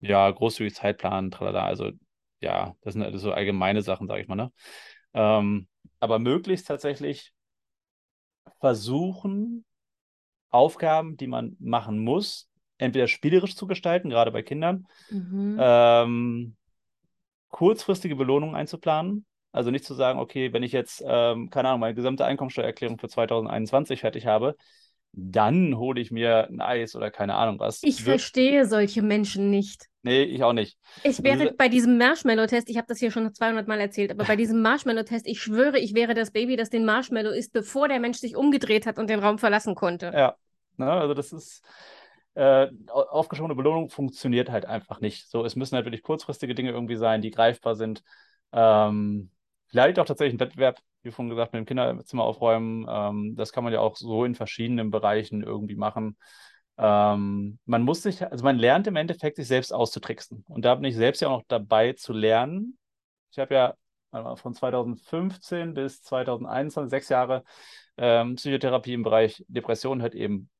[0.00, 1.90] ja, großzügig Zeitplan, tralala, also
[2.40, 4.52] ja, das sind halt so allgemeine Sachen, sage ich mal, ne?
[5.14, 5.68] Ähm,
[6.00, 7.32] aber möglichst tatsächlich
[8.60, 9.64] versuchen,
[10.50, 12.48] Aufgaben, die man machen muss,
[12.78, 15.56] entweder spielerisch zu gestalten, gerade bei Kindern, mhm.
[15.58, 16.56] ähm,
[17.56, 19.24] kurzfristige Belohnungen einzuplanen.
[19.50, 23.08] Also nicht zu sagen, okay, wenn ich jetzt, ähm, keine Ahnung, meine gesamte Einkommensteuererklärung für
[23.08, 24.56] 2021 fertig habe,
[25.12, 27.82] dann hole ich mir ein Eis oder keine Ahnung was.
[27.82, 28.20] Ich Wird...
[28.20, 29.86] verstehe solche Menschen nicht.
[30.02, 30.76] Nee, ich auch nicht.
[31.02, 31.54] Ich wäre diese...
[31.54, 35.26] bei diesem Marshmallow-Test, ich habe das hier schon 200 Mal erzählt, aber bei diesem Marshmallow-Test,
[35.26, 38.84] ich schwöre, ich wäre das Baby, das den Marshmallow isst, bevor der Mensch sich umgedreht
[38.84, 40.12] hat und den Raum verlassen konnte.
[40.14, 40.36] Ja,
[40.76, 40.90] Ne?
[40.90, 41.62] Also das ist
[42.36, 45.28] äh, aufgeschobene Belohnung funktioniert halt einfach nicht.
[45.28, 48.02] So, es müssen halt wirklich kurzfristige Dinge irgendwie sein, die greifbar sind.
[48.52, 49.30] Ähm,
[49.68, 52.86] vielleicht auch tatsächlich ein Wettbewerb, wie vorhin gesagt, mit dem Kinderzimmer aufräumen.
[52.88, 56.18] Ähm, das kann man ja auch so in verschiedenen Bereichen irgendwie machen.
[56.76, 60.44] Ähm, man muss sich, also man lernt im Endeffekt, sich selbst auszutricksen.
[60.48, 62.78] Und da bin ich selbst ja auch noch dabei zu lernen.
[63.30, 63.74] Ich habe ja
[64.36, 67.44] von 2015 bis 2021, sechs Jahre
[67.96, 70.50] ähm, Psychotherapie im Bereich Depression halt eben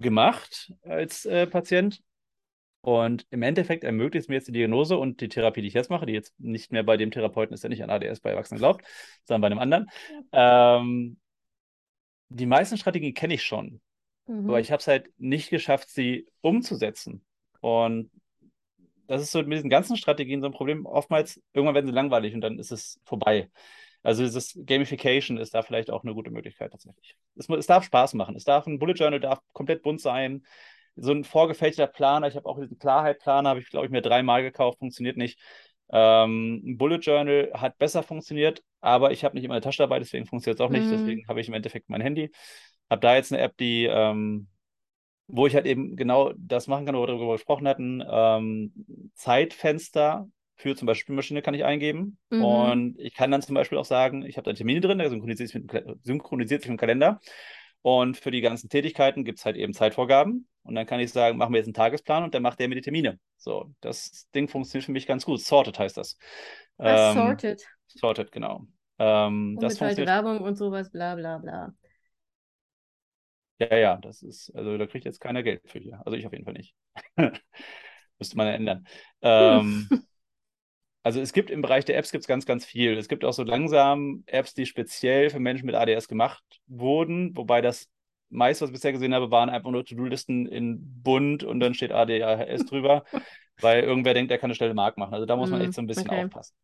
[0.00, 2.02] gemacht als äh, Patient.
[2.82, 5.90] Und im Endeffekt ermöglicht es mir jetzt die Diagnose und die Therapie, die ich jetzt
[5.90, 8.58] mache, die jetzt nicht mehr bei dem Therapeuten ist, der nicht an ADS bei Erwachsenen
[8.58, 8.86] glaubt,
[9.24, 9.90] sondern bei einem anderen.
[10.32, 10.78] Ja.
[10.78, 11.18] Ähm,
[12.30, 13.82] die meisten Strategien kenne ich schon,
[14.26, 14.48] mhm.
[14.48, 17.22] aber ich habe es halt nicht geschafft, sie umzusetzen.
[17.60, 18.10] Und
[19.08, 20.86] das ist so mit diesen ganzen Strategien so ein Problem.
[20.86, 23.50] Oftmals, irgendwann werden sie langweilig und dann ist es vorbei.
[24.02, 27.16] Also dieses Gamification ist da vielleicht auch eine gute Möglichkeit tatsächlich.
[27.36, 28.34] Es, es darf Spaß machen.
[28.34, 30.44] Es darf ein Bullet Journal darf komplett bunt sein.
[30.96, 34.42] So ein vorgefertigter Planer, ich habe auch diesen Klarheit-Planer, habe ich, glaube ich, mir dreimal
[34.42, 35.38] gekauft, funktioniert nicht.
[35.92, 39.98] Ähm, ein Bullet Journal hat besser funktioniert, aber ich habe nicht immer eine Tasche dabei,
[39.98, 40.86] deswegen funktioniert es auch nicht.
[40.86, 40.90] Mhm.
[40.90, 42.30] Deswegen habe ich im Endeffekt mein Handy.
[42.88, 44.48] Habe da jetzt eine App, die, ähm,
[45.26, 48.02] wo ich halt eben genau das machen kann, wo wir darüber gesprochen hatten.
[48.08, 50.28] Ähm, Zeitfenster
[50.60, 52.18] für zum Beispiel Spülmaschine kann ich eingeben.
[52.30, 52.44] Mhm.
[52.44, 55.48] Und ich kann dann zum Beispiel auch sagen, ich habe da Termine drin, der synchronisiert
[55.48, 57.20] sich, mit, synchronisiert sich mit dem Kalender.
[57.82, 60.46] Und für die ganzen Tätigkeiten gibt es halt eben Zeitvorgaben.
[60.62, 62.74] Und dann kann ich sagen, machen wir jetzt einen Tagesplan und dann macht der mir
[62.74, 63.18] die Termine.
[63.38, 65.40] So, das Ding funktioniert für mich ganz gut.
[65.40, 66.18] Sorted heißt das.
[66.78, 67.66] Ähm, sorted?
[67.86, 68.66] Sorted, genau.
[68.98, 71.74] Ähm, und das mit halt Werbung und sowas, bla bla bla.
[73.58, 76.00] Ja, ja, das ist, also da kriegt jetzt keiner Geld für hier.
[76.04, 76.74] Also ich auf jeden Fall nicht.
[78.18, 78.86] Müsste man ja ändern.
[79.22, 79.88] Ähm,
[81.02, 82.96] Also es gibt im Bereich der Apps gibt's ganz, ganz viel.
[82.98, 87.62] Es gibt auch so langsam Apps, die speziell für Menschen mit ADS gemacht wurden, wobei
[87.62, 87.88] das
[88.28, 91.92] meiste, was ich bisher gesehen habe, waren einfach nur To-Do-Listen in bunt und dann steht
[91.92, 93.04] ADHS drüber,
[93.60, 95.14] weil irgendwer denkt, er kann eine schnelle Mark machen.
[95.14, 96.24] Also da muss man echt so ein bisschen okay.
[96.24, 96.54] aufpassen.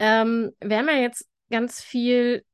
[0.00, 2.44] Ähm, wir haben ja jetzt ganz viel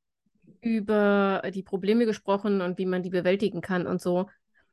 [0.60, 4.28] über die Probleme gesprochen und wie man die bewältigen kann und so.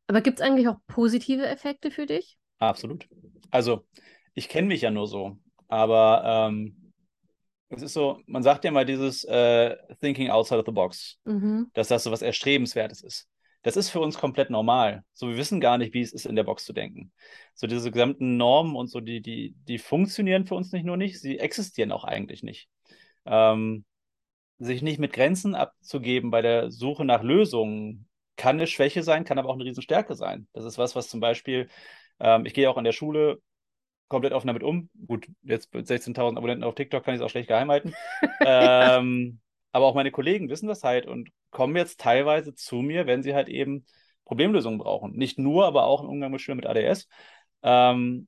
[0.08, 2.38] Aber gibt es eigentlich auch positive Effekte für dich?
[2.60, 3.08] Absolut.
[3.50, 3.86] Also
[4.34, 6.94] ich kenne mich ja nur so, aber ähm,
[7.70, 11.70] es ist so, man sagt ja mal dieses äh, Thinking outside of the box, mhm.
[11.74, 13.28] dass das so was Erstrebenswertes ist.
[13.64, 15.04] Das ist für uns komplett normal.
[15.14, 17.12] So, wir wissen gar nicht, wie es ist, in der Box zu denken.
[17.54, 21.22] So, diese gesamten Normen und so, die, die, die funktionieren für uns nicht nur nicht,
[21.22, 22.70] sie existieren auch eigentlich nicht.
[23.26, 23.86] Ähm,
[24.58, 29.38] sich nicht mit Grenzen abzugeben bei der Suche nach Lösungen kann eine Schwäche sein, kann
[29.38, 30.48] aber auch eine Riesenstärke sein.
[30.54, 31.70] Das ist was, was zum Beispiel,
[32.20, 33.42] ähm, ich gehe auch an der Schule
[34.12, 34.90] komplett offen damit um.
[35.08, 37.94] Gut, jetzt mit 16.000 Abonnenten auf TikTok kann ich es auch schlecht geheim halten.
[38.46, 39.40] ähm,
[39.72, 43.34] aber auch meine Kollegen wissen das halt und kommen jetzt teilweise zu mir, wenn sie
[43.34, 43.86] halt eben
[44.26, 45.14] Problemlösungen brauchen.
[45.14, 47.08] Nicht nur, aber auch im Umgang mit Schülern mit ADS.
[47.64, 48.28] Ähm,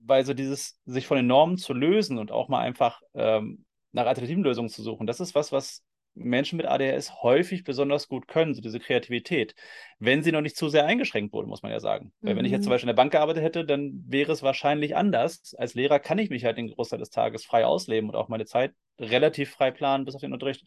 [0.00, 4.06] weil so dieses, sich von den Normen zu lösen und auch mal einfach ähm, nach
[4.06, 5.84] alternativen Lösungen zu suchen, das ist was, was
[6.14, 9.54] Menschen mit ADHS häufig besonders gut können, so diese Kreativität.
[9.98, 12.12] Wenn sie noch nicht zu sehr eingeschränkt wurde, muss man ja sagen.
[12.20, 12.28] Mhm.
[12.28, 12.74] Weil wenn ich jetzt zum mhm.
[12.74, 15.54] Beispiel in der Bank gearbeitet hätte, dann wäre es wahrscheinlich anders.
[15.58, 18.46] Als Lehrer kann ich mich halt den Großteil des Tages frei ausleben und auch meine
[18.46, 20.64] Zeit relativ frei planen, bis auf den Unterricht.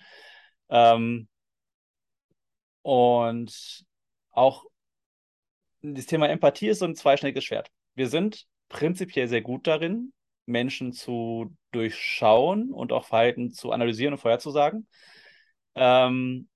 [0.69, 1.27] Ähm,
[2.81, 3.85] und
[4.31, 4.65] auch
[5.81, 7.69] das Thema Empathie ist so ein zweischneidiges Schwert.
[7.95, 10.13] Wir sind prinzipiell sehr gut darin,
[10.45, 14.87] Menschen zu durchschauen und auch Verhalten zu analysieren und vorherzusagen.
[15.77, 16.47] Ähm,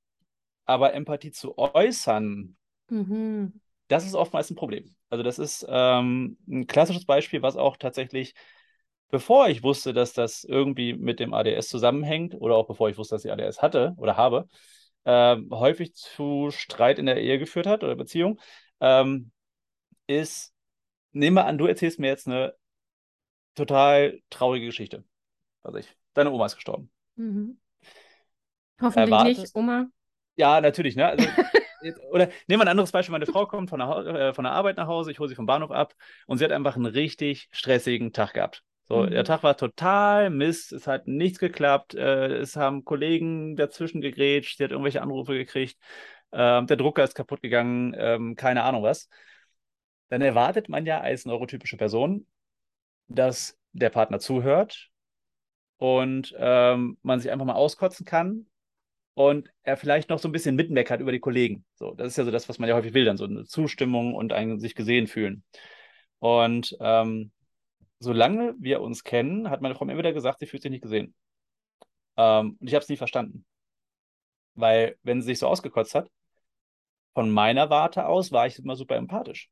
[0.66, 2.56] aber Empathie zu äußern,
[2.90, 3.60] mhm.
[3.88, 4.96] das ist oftmals ein Problem.
[5.10, 8.34] Also das ist ähm, ein klassisches Beispiel, was auch tatsächlich,
[9.10, 13.16] bevor ich wusste, dass das irgendwie mit dem ADS zusammenhängt oder auch bevor ich wusste,
[13.16, 14.48] dass ich ADS hatte oder habe,
[15.06, 18.40] ähm, häufig zu Streit in der Ehe geführt hat oder Beziehung,
[18.80, 19.32] ähm,
[20.08, 20.54] ist,
[21.12, 22.54] nehmen wir an, du erzählst mir jetzt eine
[23.56, 25.04] total traurige Geschichte.
[25.62, 26.92] Also ich, deine Oma ist gestorben.
[27.16, 27.60] Mhm.
[28.82, 29.38] Hoffentlich erwartet.
[29.38, 29.88] nicht, Oma.
[30.36, 31.08] Ja, natürlich, ne?
[31.08, 31.28] Also,
[32.12, 33.12] oder nehmen wir ein anderes Beispiel.
[33.12, 35.46] Meine Frau kommt von der, äh, von der Arbeit nach Hause, ich hole sie vom
[35.46, 35.94] Bahnhof ab
[36.28, 38.64] und sie hat einfach einen richtig stressigen Tag gehabt.
[38.84, 39.12] So, mhm.
[39.12, 44.58] der Tag war total Mist, es hat nichts geklappt, äh, es haben Kollegen dazwischen gegrätscht,
[44.58, 45.78] sie hat irgendwelche Anrufe gekriegt,
[46.32, 49.10] äh, der Drucker ist kaputt gegangen, ähm, keine Ahnung was.
[50.10, 52.28] Dann erwartet man ja als neurotypische Person,
[53.08, 54.90] dass der Partner zuhört
[55.78, 58.46] und ähm, man sich einfach mal auskotzen kann
[59.30, 61.66] und er vielleicht noch so ein bisschen mitmeckert über die Kollegen.
[61.76, 64.16] So, das ist ja so das, was man ja häufig will, dann so eine Zustimmung
[64.16, 65.44] und ein sich gesehen fühlen.
[66.20, 67.32] Und ähm,
[68.00, 70.84] solange wir uns kennen, hat meine Frau mir immer wieder gesagt, sie fühlt sich nicht
[70.84, 71.14] gesehen.
[72.18, 73.46] Ähm, und ich habe es nie verstanden.
[74.56, 76.10] Weil, wenn sie sich so ausgekotzt hat,
[77.14, 79.50] von meiner Warte aus war ich immer super empathisch.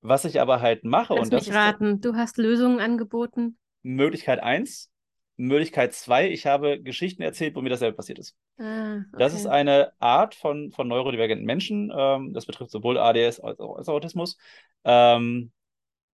[0.00, 3.56] Was ich aber halt mache, Lass und das mich raten, du hast Lösungen angeboten.
[3.82, 4.90] Möglichkeit eins.
[5.36, 8.36] Möglichkeit zwei, ich habe Geschichten erzählt, wo mir dasselbe passiert ist.
[8.58, 9.34] Ah, Das okay.
[9.34, 13.88] ist eine Art von, von neurodivergenten Menschen, ähm, das betrifft sowohl ADS als auch als
[13.88, 14.38] Autismus,
[14.84, 15.52] ähm,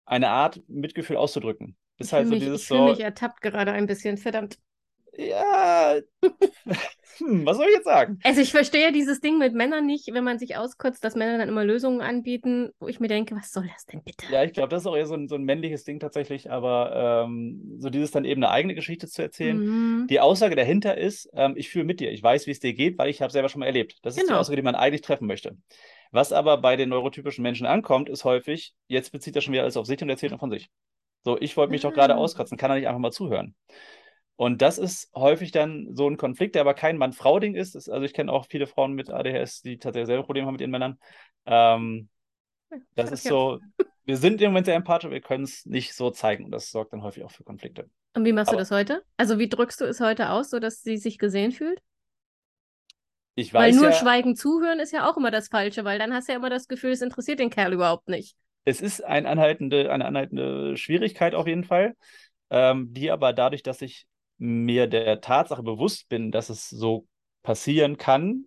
[0.07, 1.77] eine Art Mitgefühl auszudrücken.
[1.99, 4.59] Ist Ich halt fühle so mich, dieses ich so, mich ertappt gerade ein bisschen, verdammt.
[5.19, 5.97] Ja,
[7.19, 8.19] hm, was soll ich jetzt sagen?
[8.25, 11.49] Also ich verstehe dieses Ding mit Männern nicht, wenn man sich auskotzt, dass Männer dann
[11.49, 14.27] immer Lösungen anbieten, wo ich mir denke, was soll das denn bitte?
[14.31, 17.25] Ja, ich glaube, das ist auch eher so ein, so ein männliches Ding tatsächlich, aber
[17.27, 19.59] ähm, so dieses dann eben eine eigene Geschichte zu erzählen.
[19.59, 20.07] Mhm.
[20.09, 22.99] Die Aussage dahinter ist, ähm, ich fühle mit dir, ich weiß, wie es dir geht,
[22.99, 23.99] weil ich habe selber schon mal erlebt.
[24.03, 24.41] Das ist die Genau.
[24.41, 25.57] Aussage, die man eigentlich treffen möchte.
[26.13, 29.77] Was aber bei den neurotypischen Menschen ankommt, ist häufig, jetzt bezieht er schon wieder alles
[29.77, 30.69] auf sich und erzählt nur von sich.
[31.25, 32.19] So, ich wollte mich doch gerade Ah.
[32.19, 33.55] auskotzen, kann er nicht einfach mal zuhören.
[34.37, 37.75] Und das ist häufig dann so ein Konflikt, der aber kein Mann-Frau-Ding ist.
[37.75, 40.61] Das, also ich kenne auch viele Frauen mit ADHS, die tatsächlich selber Probleme haben mit
[40.61, 40.99] ihren Männern.
[41.47, 42.09] Ähm,
[42.95, 43.61] das ist so,
[44.05, 46.93] wir sind im Moment sehr empathisch, wir können es nicht so zeigen und das sorgt
[46.93, 47.89] dann häufig auch für Konflikte.
[48.15, 49.03] Und wie machst du Aber- das heute?
[49.17, 51.81] Also wie drückst du es heute aus, sodass sie sich gesehen fühlt?
[53.35, 56.13] Ich Weil weiß nur ja, schweigen zuhören ist ja auch immer das Falsche, weil dann
[56.15, 58.37] hast du ja immer das Gefühl, es interessiert den Kerl überhaupt nicht.
[58.65, 61.95] es ist ein anhaltende, eine anhaltende Schwierigkeit auf jeden Fall,
[62.51, 64.07] ähm, die aber dadurch, dass ich
[64.39, 67.07] mir der Tatsache bewusst bin, dass es so
[67.43, 68.47] passieren kann,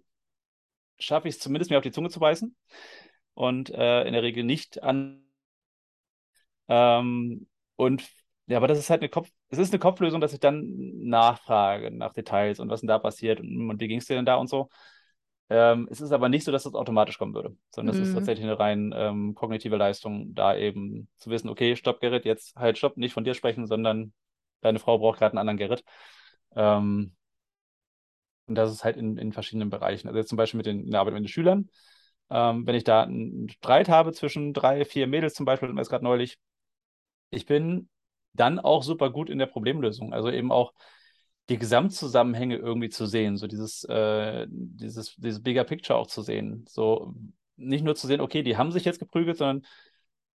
[1.00, 2.56] schaffe ich es zumindest mir auf die Zunge zu beißen
[3.36, 5.24] und äh, in der Regel nicht an.
[6.68, 8.08] Ähm, und
[8.48, 10.66] ja, aber das ist halt eine Kopf, es ist eine Kopflösung, dass ich dann
[11.08, 14.26] nachfrage nach Details und was denn da passiert und, und wie ging es dir denn
[14.26, 14.70] da und so.
[15.50, 18.14] Ähm, es ist aber nicht so, dass das automatisch kommen würde, sondern es ist Mhm.
[18.14, 22.78] tatsächlich eine rein ähm, kognitive Leistung, da eben zu wissen, okay, stopp, Gerrit, jetzt halt
[22.78, 24.14] stopp, nicht von dir sprechen, sondern
[24.62, 25.84] deine Frau braucht gerade einen anderen Gerrit.
[26.55, 27.16] Ähm,
[28.47, 30.07] und das ist halt in, in verschiedenen Bereichen.
[30.07, 31.70] Also jetzt zum Beispiel mit den, in der Arbeit mit den Schülern.
[32.32, 36.03] Ähm, wenn ich da einen Streit habe zwischen drei, vier Mädels zum Beispiel, es gerade
[36.03, 36.39] neulich,
[37.30, 37.89] ich bin
[38.34, 40.14] dann auch super gut in der Problemlösung.
[40.14, 40.74] Also eben auch
[41.49, 46.66] die Gesamtzusammenhänge irgendwie zu sehen, so dieses, äh, dieses, dieses Bigger Picture auch zu sehen.
[46.68, 47.14] So
[47.55, 49.66] nicht nur zu sehen, okay, die haben sich jetzt geprügelt, sondern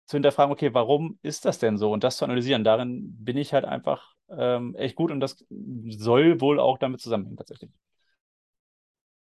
[0.05, 1.91] zu hinterfragen, okay, warum ist das denn so?
[1.91, 2.63] Und das zu analysieren.
[2.63, 5.45] Darin bin ich halt einfach ähm, echt gut und das
[5.87, 7.71] soll wohl auch damit zusammenhängen, tatsächlich.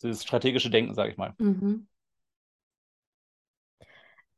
[0.01, 1.35] Dieses strategische Denken, sage ich mal.
[1.37, 1.87] Mhm.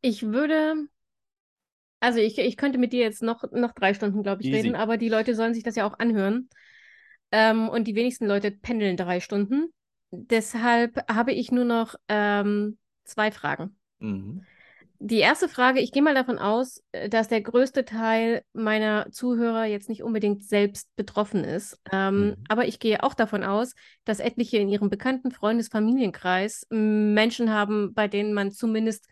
[0.01, 0.75] Ich würde,
[2.01, 4.57] also ich, ich könnte mit dir jetzt noch, noch drei Stunden, glaube ich, Easy.
[4.57, 6.49] reden, aber die Leute sollen sich das ja auch anhören.
[7.31, 9.73] Ähm, und die wenigsten Leute pendeln drei Stunden.
[10.11, 13.77] Deshalb habe ich nur noch ähm, zwei Fragen.
[13.99, 14.45] Mhm.
[15.05, 19.65] Die erste Frage, ich gehe mal davon aus, äh, dass der größte Teil meiner Zuhörer
[19.65, 21.77] jetzt nicht unbedingt selbst betroffen ist.
[21.91, 22.47] Ähm, Mhm.
[22.47, 23.73] aber ich gehe auch davon aus,
[24.05, 29.05] dass etliche in ihrem bekannten Freundes-, Familienkreis m, Menschen haben, bei denen man zumindest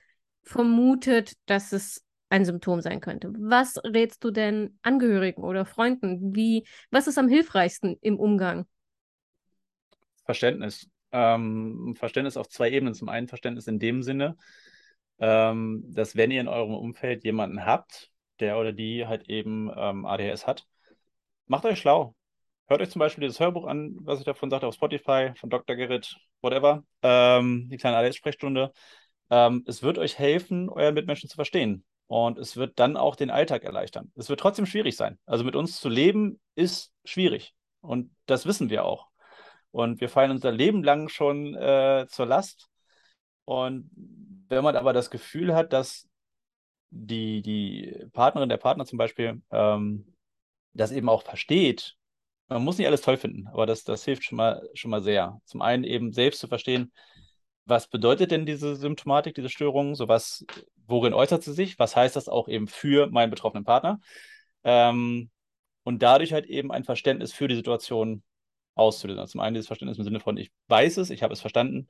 [0.43, 3.33] vermutet, dass es ein Symptom sein könnte.
[3.37, 6.33] Was rätst du denn Angehörigen oder Freunden?
[6.33, 8.65] Wie, was ist am hilfreichsten im Umgang?
[10.25, 10.89] Verständnis.
[11.11, 12.93] Ähm, Verständnis auf zwei Ebenen.
[12.93, 14.37] Zum einen Verständnis in dem Sinne,
[15.21, 20.05] ähm, dass wenn ihr in eurem Umfeld jemanden habt, der oder die halt eben ähm,
[20.05, 20.65] ADHS hat,
[21.45, 22.15] macht euch schlau.
[22.67, 25.75] Hört euch zum Beispiel dieses Hörbuch an, was ich davon sagte, auf Spotify, von Dr.
[25.75, 28.71] Gerrit, whatever, ähm, die kleine ADHS-Sprechstunde.
[29.29, 31.85] Ähm, es wird euch helfen, euren Mitmenschen zu verstehen.
[32.07, 34.11] Und es wird dann auch den Alltag erleichtern.
[34.15, 35.17] Es wird trotzdem schwierig sein.
[35.25, 37.53] Also mit uns zu leben ist schwierig.
[37.79, 39.07] Und das wissen wir auch.
[39.71, 42.67] Und wir fallen unser Leben lang schon äh, zur Last.
[43.45, 43.89] Und
[44.51, 46.07] wenn man aber das Gefühl hat, dass
[46.89, 50.13] die, die Partnerin, der Partner zum Beispiel, ähm,
[50.73, 51.95] das eben auch versteht,
[52.49, 55.39] man muss nicht alles toll finden, aber das, das hilft schon mal, schon mal sehr.
[55.45, 56.91] Zum einen eben selbst zu verstehen,
[57.65, 60.45] was bedeutet denn diese Symptomatik, diese Störung, so was,
[60.85, 64.01] worin äußert sie sich, was heißt das auch eben für meinen betroffenen Partner?
[64.65, 65.29] Ähm,
[65.83, 68.21] und dadurch halt eben ein Verständnis für die Situation
[68.75, 69.19] auszulösen.
[69.19, 71.87] Also zum einen dieses Verständnis im Sinne von, ich weiß es, ich habe es verstanden,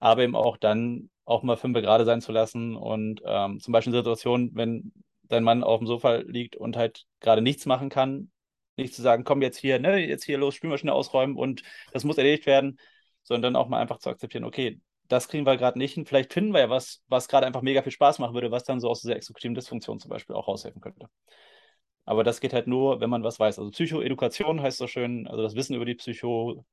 [0.00, 3.92] aber eben auch dann auch mal fünf gerade sein zu lassen und ähm, zum Beispiel
[3.92, 4.92] in Situationen, wenn
[5.24, 8.32] dein Mann auf dem Sofa liegt und halt gerade nichts machen kann,
[8.76, 12.18] nicht zu sagen, komm jetzt hier, ne, jetzt hier los, Spülmaschine ausräumen und das muss
[12.18, 12.80] erledigt werden,
[13.22, 16.52] sondern auch mal einfach zu akzeptieren, okay, das kriegen wir gerade nicht hin, vielleicht finden
[16.52, 19.02] wir ja was, was gerade einfach mega viel Spaß machen würde, was dann so aus
[19.02, 21.08] dieser exekutiven Dysfunktion zum Beispiel auch raushelfen könnte.
[22.04, 23.58] Aber das geht halt nur, wenn man was weiß.
[23.58, 26.64] Also Psychoedukation heißt so schön, also das Wissen über die Psycho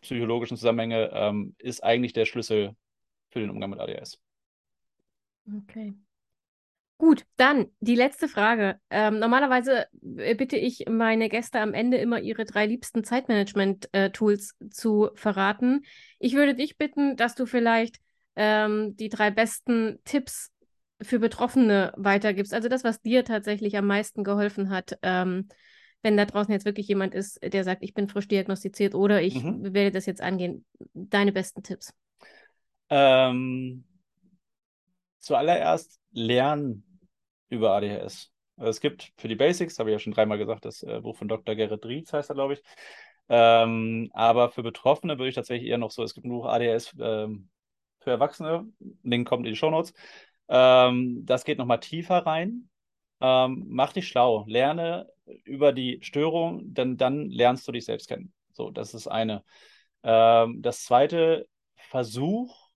[0.00, 2.74] psychologischen Zusammenhänge ähm, ist eigentlich der Schlüssel
[3.30, 4.18] für den Umgang mit ADHS.
[5.64, 5.94] Okay.
[6.98, 8.78] Gut, dann die letzte Frage.
[8.90, 9.86] Ähm, normalerweise
[10.18, 15.86] äh, bitte ich meine Gäste am Ende immer ihre drei liebsten Zeitmanagement-Tools zu verraten.
[16.18, 18.00] Ich würde dich bitten, dass du vielleicht
[18.36, 20.52] ähm, die drei besten Tipps
[21.00, 22.52] für Betroffene weitergibst.
[22.52, 24.98] Also das, was dir tatsächlich am meisten geholfen hat.
[25.00, 25.48] Ähm,
[26.02, 29.42] wenn da draußen jetzt wirklich jemand ist, der sagt, ich bin frisch diagnostiziert oder ich
[29.42, 29.74] mhm.
[29.74, 30.64] werde das jetzt angehen.
[30.94, 31.94] Deine besten Tipps.
[32.88, 33.84] Ähm,
[35.18, 36.84] zuallererst lernen
[37.48, 38.30] über ADHS.
[38.56, 41.28] Es gibt für die Basics, habe ich ja schon dreimal gesagt, das äh, Buch von
[41.28, 41.54] Dr.
[41.54, 42.62] Gerrit Rietz heißt er, glaube ich.
[43.28, 46.96] Ähm, aber für Betroffene würde ich tatsächlich eher noch so, es gibt ein Buch ADHS
[47.00, 47.48] ähm,
[48.00, 48.66] für Erwachsene,
[49.02, 49.94] Link kommt in die Shownotes.
[50.48, 52.68] Ähm, das geht nochmal tiefer rein.
[53.20, 55.08] Ähm, mach dich schlau, lerne
[55.44, 58.32] über die Störung, denn dann lernst du dich selbst kennen.
[58.52, 59.44] So, das ist eine.
[60.02, 62.70] Ähm, das zweite, versuch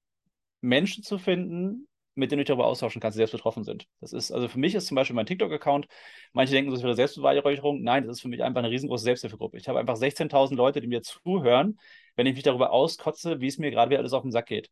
[0.60, 3.86] Menschen zu finden, mit denen du dich darüber austauschen kannst, die selbst betroffen sind.
[4.00, 5.86] Das ist, also für mich ist zum Beispiel mein TikTok-Account,
[6.32, 7.82] manche denken, das wäre Selbstbeweihräucherung.
[7.82, 9.56] Nein, das ist für mich einfach eine riesengroße Selbsthilfegruppe.
[9.56, 11.78] Ich habe einfach 16.000 Leute, die mir zuhören,
[12.14, 14.70] wenn ich mich darüber auskotze, wie es mir gerade wieder alles auf den Sack geht.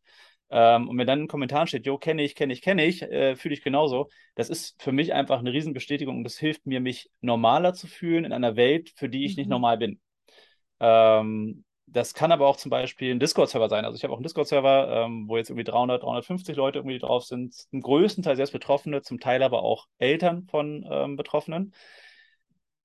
[0.49, 3.35] Ähm, und wenn dann ein Kommentar steht, jo, kenne ich, kenne ich, kenne ich, äh,
[3.35, 7.09] fühle ich genauso, das ist für mich einfach eine Riesenbestätigung und das hilft mir, mich
[7.21, 9.41] normaler zu fühlen in einer Welt, für die ich mhm.
[9.41, 9.99] nicht normal bin.
[10.79, 13.85] Ähm, das kann aber auch zum Beispiel ein Discord-Server sein.
[13.85, 17.25] Also ich habe auch einen Discord-Server, ähm, wo jetzt irgendwie 300, 350 Leute irgendwie drauf
[17.25, 17.53] sind.
[17.53, 21.73] Zum größten Teil selbst Betroffene, zum Teil aber auch Eltern von ähm, Betroffenen.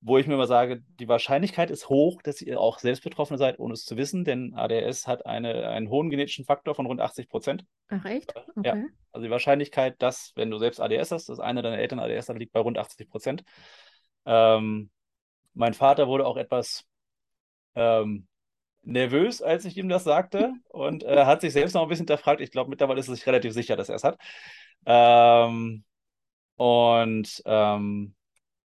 [0.00, 3.58] Wo ich mir immer sage, die Wahrscheinlichkeit ist hoch, dass ihr auch selbst Betroffene seid,
[3.58, 7.28] ohne es zu wissen, denn ADHS hat eine, einen hohen genetischen Faktor von rund 80
[7.28, 7.64] Prozent.
[7.88, 8.32] Ach echt?
[8.56, 8.62] Okay.
[8.64, 8.74] Ja.
[9.10, 12.38] Also die Wahrscheinlichkeit, dass, wenn du selbst ADS hast, dass einer deiner Eltern ADS hat,
[12.38, 13.42] liegt bei rund 80 Prozent.
[14.24, 14.90] Ähm,
[15.54, 16.84] mein Vater wurde auch etwas
[17.74, 18.28] ähm,
[18.82, 22.40] nervös, als ich ihm das sagte und äh, hat sich selbst noch ein bisschen hinterfragt.
[22.40, 24.18] Ich glaube, mittlerweile ist er sich relativ sicher, dass er es hat.
[24.86, 25.84] Ähm,
[26.56, 28.14] und ähm,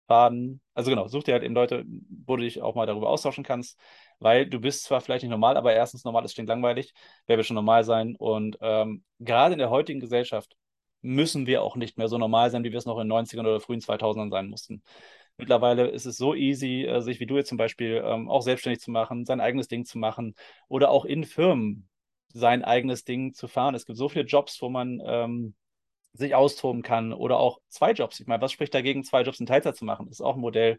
[0.08, 1.84] Faden, also genau, such dir halt eben Leute,
[2.26, 3.78] wo du dich auch mal darüber austauschen kannst,
[4.18, 6.92] weil du bist zwar vielleicht nicht normal, aber erstens normal ist langweilig,
[7.26, 10.56] wer will schon normal sein und ähm, gerade in der heutigen Gesellschaft
[11.02, 13.46] müssen wir auch nicht mehr so normal sein, wie wir es noch in den 90ern
[13.46, 14.82] oder frühen 2000ern sein mussten.
[15.36, 18.80] Mittlerweile ist es so easy, äh, sich wie du jetzt zum Beispiel ähm, auch selbstständig
[18.80, 20.34] zu machen, sein eigenes Ding zu machen
[20.68, 21.88] oder auch in Firmen
[22.32, 23.74] sein eigenes Ding zu fahren.
[23.74, 25.54] Es gibt so viele Jobs, wo man ähm,
[26.12, 28.20] sich austoben kann oder auch zwei Jobs.
[28.20, 30.06] Ich meine, was spricht dagegen, zwei Jobs in Teilzeit zu machen?
[30.06, 30.78] Das ist auch ein Modell,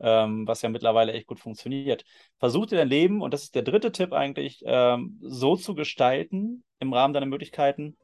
[0.00, 2.04] ähm, was ja mittlerweile echt gut funktioniert.
[2.38, 6.64] Versuch dir dein Leben, und das ist der dritte Tipp eigentlich, ähm, so zu gestalten
[6.80, 7.96] im Rahmen deiner Möglichkeiten,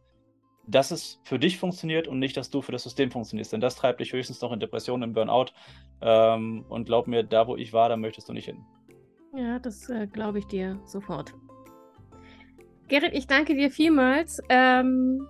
[0.66, 3.52] dass es für dich funktioniert und nicht, dass du für das System funktionierst.
[3.52, 5.46] Denn das treibt dich höchstens noch in Depressionen, im Burnout.
[6.00, 8.64] Ähm, und glaub mir, da wo ich war, da möchtest du nicht hin.
[9.34, 11.34] Ja, das äh, glaube ich dir sofort.
[12.88, 14.40] Gerrit, ich danke dir vielmals.
[14.48, 15.26] Ähm,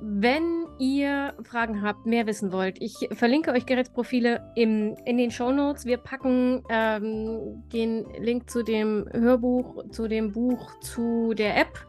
[0.00, 5.30] wenn ihr Fragen habt, mehr wissen wollt, ich verlinke euch Gerrits Profile im, in den
[5.30, 5.86] Show Notes.
[5.86, 11.86] Wir packen ähm, den Link zu dem Hörbuch, zu dem Buch, zu der App.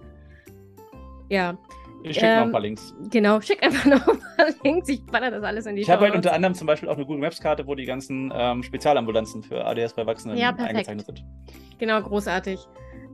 [1.30, 1.58] Ja,
[2.04, 2.96] ich schicke ähm, noch ein ähm, paar Links.
[3.12, 4.90] Genau, schick einfach noch ein paar Links.
[4.90, 7.06] Ich baller das alles in die Ich habe halt unter anderem zum Beispiel auch eine
[7.06, 11.24] Google Maps-Karte, wo die ganzen ähm, Spezialambulanzen für ADS bei Erwachsenen ja, eingezeichnet sind.
[11.78, 12.60] Genau, großartig.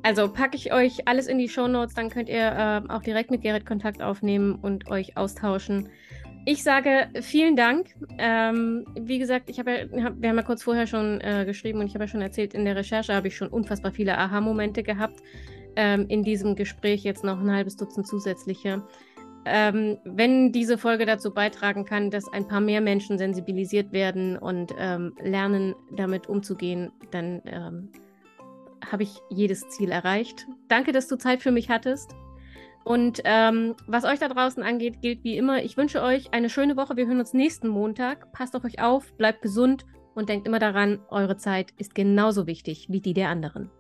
[0.06, 3.32] Also packe ich euch alles in die Show Notes, dann könnt ihr äh, auch direkt
[3.32, 5.90] mit Gerrit Kontakt aufnehmen und euch austauschen.
[6.46, 7.88] Ich sage vielen Dank.
[8.20, 11.80] Ähm, wie gesagt, ich habe ja, hab, wir haben ja kurz vorher schon äh, geschrieben
[11.80, 14.84] und ich habe ja schon erzählt, in der Recherche habe ich schon unfassbar viele Aha-Momente
[14.84, 15.24] gehabt
[15.76, 18.84] ähm, in diesem Gespräch jetzt noch ein halbes Dutzend zusätzliche.
[19.46, 24.72] Ähm, wenn diese Folge dazu beitragen kann, dass ein paar mehr Menschen sensibilisiert werden und
[24.78, 27.90] ähm, lernen, damit umzugehen, dann ähm,
[28.92, 30.48] habe ich jedes Ziel erreicht.
[30.68, 32.16] Danke, dass du Zeit für mich hattest.
[32.84, 35.64] Und ähm, was euch da draußen angeht, gilt wie immer.
[35.64, 36.96] Ich wünsche euch eine schöne Woche.
[36.96, 38.32] Wir hören uns nächsten Montag.
[38.32, 42.88] Passt auf euch auf, bleibt gesund und denkt immer daran, eure Zeit ist genauso wichtig
[42.90, 43.72] wie die der anderen.